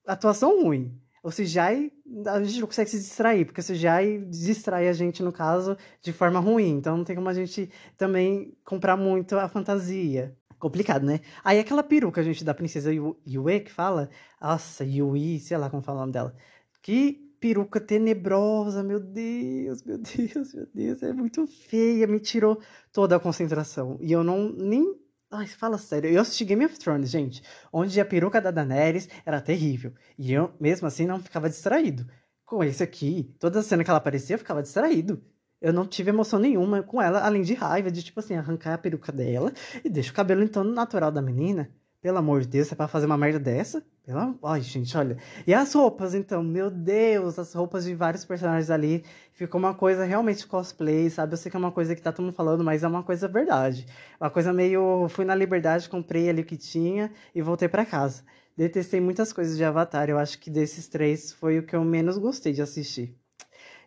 atuação 0.05 0.63
ruim. 0.63 0.99
O 1.23 1.31
CGI, 1.31 1.91
a 2.27 2.43
gente 2.43 2.59
não 2.59 2.67
consegue 2.67 2.89
se 2.89 2.99
distrair, 2.99 3.45
porque 3.45 3.59
o 3.59 3.63
CGI 3.63 4.25
distrai 4.29 4.87
a 4.87 4.93
gente, 4.93 5.23
no 5.23 5.31
caso, 5.33 5.75
de 6.01 6.13
forma 6.13 6.39
ruim. 6.39 6.69
Então 6.77 6.97
não 6.97 7.03
tem 7.03 7.15
como 7.15 7.29
a 7.29 7.33
gente 7.33 7.71
também 7.97 8.55
comprar 8.63 8.95
muito 8.95 9.35
a 9.37 9.49
fantasia. 9.49 10.37
Complicado, 10.65 11.05
né? 11.05 11.19
Aí 11.43 11.59
aquela 11.59 11.83
peruca, 11.83 12.23
gente, 12.23 12.43
da 12.43 12.51
princesa 12.51 12.91
Yue, 12.91 13.59
que 13.59 13.71
fala. 13.71 14.09
Nossa, 14.41 14.83
Yui, 14.83 15.39
sei 15.39 15.55
lá 15.59 15.69
como 15.69 15.83
fala 15.83 15.99
o 15.99 16.01
nome 16.01 16.13
dela. 16.13 16.35
Que 16.81 17.31
peruca 17.39 17.79
tenebrosa, 17.79 18.81
meu 18.81 18.99
Deus, 18.99 19.83
meu 19.83 19.99
Deus, 19.99 20.55
meu 20.55 20.67
Deus. 20.73 21.03
É 21.03 21.13
muito 21.13 21.45
feia, 21.45 22.07
me 22.07 22.19
tirou 22.19 22.59
toda 22.91 23.15
a 23.15 23.19
concentração. 23.19 23.99
E 24.01 24.11
eu 24.11 24.23
não 24.23 24.51
nem. 24.53 24.99
Ai, 25.29 25.45
fala 25.45 25.77
sério. 25.77 26.09
Eu 26.09 26.19
assisti 26.19 26.43
Game 26.43 26.65
of 26.65 26.79
Thrones, 26.79 27.11
gente, 27.11 27.43
onde 27.71 28.01
a 28.01 28.05
peruca 28.05 28.41
da 28.41 28.49
Daenerys 28.49 29.07
era 29.23 29.39
terrível. 29.39 29.93
E 30.17 30.33
eu, 30.33 30.51
mesmo 30.59 30.87
assim, 30.87 31.05
não 31.05 31.19
ficava 31.19 31.47
distraído. 31.47 32.07
Com 32.43 32.63
esse 32.63 32.81
aqui, 32.81 33.35
toda 33.39 33.61
cena 33.61 33.83
que 33.83 33.89
ela 33.91 33.99
aparecia, 33.99 34.33
eu 34.33 34.39
ficava 34.39 34.63
distraído 34.63 35.23
eu 35.65 35.73
não 35.73 35.83
tive 35.83 36.11
emoção 36.11 36.37
nenhuma 36.37 36.83
com 36.83 37.01
ela, 37.01 37.25
além 37.25 37.41
de 37.41 37.55
raiva, 37.55 37.89
de 37.89 38.03
tipo 38.03 38.19
assim, 38.19 38.35
arrancar 38.35 38.75
a 38.75 38.77
peruca 38.77 39.11
dela 39.11 39.51
e 39.83 39.89
deixa 39.89 40.11
o 40.11 40.13
cabelo 40.13 40.47
torno 40.47 40.71
natural 40.71 41.11
da 41.11 41.23
menina. 41.23 41.71
Pelo 41.99 42.19
amor 42.19 42.41
de 42.41 42.49
Deus, 42.49 42.71
é 42.71 42.75
pra 42.75 42.87
fazer 42.87 43.07
uma 43.07 43.17
merda 43.17 43.39
dessa? 43.39 43.83
Pela... 44.05 44.35
Ai, 44.43 44.61
gente, 44.61 44.95
olha. 44.95 45.17
E 45.47 45.55
as 45.55 45.73
roupas, 45.73 46.13
então? 46.13 46.43
Meu 46.43 46.69
Deus, 46.69 47.39
as 47.39 47.51
roupas 47.51 47.85
de 47.85 47.95
vários 47.95 48.23
personagens 48.23 48.69
ali. 48.69 49.03
Ficou 49.33 49.57
uma 49.57 49.73
coisa 49.73 50.03
realmente 50.03 50.45
cosplay, 50.45 51.09
sabe? 51.09 51.33
Eu 51.33 51.37
sei 51.37 51.49
que 51.49 51.57
é 51.57 51.59
uma 51.59 51.71
coisa 51.71 51.95
que 51.95 52.01
tá 52.03 52.11
todo 52.11 52.25
mundo 52.25 52.35
falando, 52.35 52.63
mas 52.63 52.83
é 52.83 52.87
uma 52.87 53.01
coisa 53.01 53.27
verdade. 53.27 53.87
Uma 54.21 54.29
coisa 54.29 54.53
meio. 54.53 55.09
Fui 55.09 55.25
na 55.25 55.33
liberdade, 55.33 55.89
comprei 55.89 56.29
ali 56.29 56.43
o 56.43 56.45
que 56.45 56.57
tinha 56.57 57.11
e 57.33 57.41
voltei 57.41 57.67
para 57.67 57.83
casa. 57.83 58.23
Detestei 58.55 59.01
muitas 59.01 59.33
coisas 59.33 59.57
de 59.57 59.63
Avatar. 59.63 60.11
Eu 60.11 60.19
acho 60.19 60.37
que 60.37 60.51
desses 60.51 60.87
três 60.87 61.33
foi 61.33 61.57
o 61.57 61.65
que 61.65 61.75
eu 61.75 61.83
menos 61.83 62.19
gostei 62.19 62.53
de 62.53 62.61
assistir. 62.61 63.17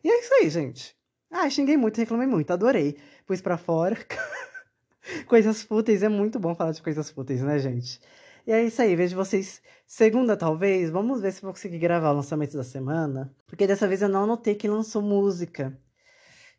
E 0.02 0.10
é 0.10 0.18
isso 0.18 0.34
aí, 0.34 0.50
gente. 0.50 0.97
Ah, 1.30 1.48
xinguei 1.50 1.76
muito, 1.76 1.98
reclamei 1.98 2.26
muito, 2.26 2.50
adorei. 2.50 2.96
Pus 3.26 3.40
pra 3.40 3.56
fora. 3.56 3.96
coisas 5.26 5.62
fúteis, 5.62 6.02
é 6.02 6.08
muito 6.08 6.38
bom 6.38 6.54
falar 6.54 6.72
de 6.72 6.82
coisas 6.82 7.10
fúteis, 7.10 7.42
né, 7.42 7.58
gente? 7.58 8.00
E 8.46 8.52
é 8.52 8.64
isso 8.64 8.80
aí, 8.80 8.96
vejo 8.96 9.14
vocês 9.14 9.62
segunda, 9.86 10.36
talvez. 10.36 10.90
Vamos 10.90 11.20
ver 11.20 11.32
se 11.32 11.42
vou 11.42 11.52
conseguir 11.52 11.78
gravar 11.78 12.12
o 12.12 12.16
lançamento 12.16 12.56
da 12.56 12.64
semana. 12.64 13.34
Porque 13.46 13.66
dessa 13.66 13.86
vez 13.86 14.00
eu 14.02 14.08
não 14.08 14.24
anotei 14.24 14.54
que 14.54 14.66
lançou 14.66 15.02
música. 15.02 15.78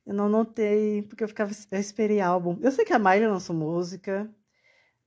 Eu 0.06 0.14
não 0.14 0.26
anotei, 0.26 1.04
porque 1.04 1.24
eu 1.24 1.28
ficava. 1.28 1.52
Eu 1.72 1.80
esperei 1.80 2.20
álbum. 2.22 2.58
Eu 2.62 2.72
sei 2.72 2.86
que 2.86 2.94
a 2.94 3.00
Miley 3.00 3.28
lançou 3.28 3.56
música. 3.56 4.30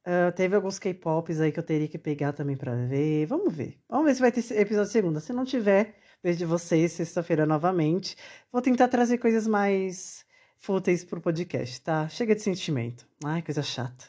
Uh, 0.04 0.32
teve 0.34 0.56
alguns 0.56 0.80
K-pops 0.80 1.40
aí 1.40 1.52
que 1.52 1.60
eu 1.60 1.62
teria 1.62 1.86
que 1.86 1.98
pegar 1.98 2.32
também 2.32 2.56
pra 2.56 2.74
ver. 2.74 3.26
Vamos 3.26 3.54
ver. 3.54 3.78
Vamos 3.88 4.06
ver 4.06 4.14
se 4.14 4.20
vai 4.20 4.32
ter 4.32 4.60
episódio 4.60 4.90
segunda. 4.90 5.20
Se 5.20 5.32
não 5.32 5.44
tiver, 5.44 5.94
Vejo 6.22 6.46
vocês 6.46 6.92
sexta-feira 6.92 7.44
novamente. 7.44 8.16
Vou 8.50 8.62
tentar 8.62 8.88
trazer 8.88 9.18
coisas 9.18 9.46
mais 9.46 10.24
fúteis 10.58 11.04
pro 11.04 11.20
podcast, 11.20 11.80
tá? 11.80 12.08
Chega 12.08 12.34
de 12.34 12.42
sentimento. 12.42 13.06
Ai, 13.24 13.42
coisa 13.42 13.62
chata. 13.62 14.06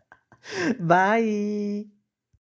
Bye! 0.80 1.95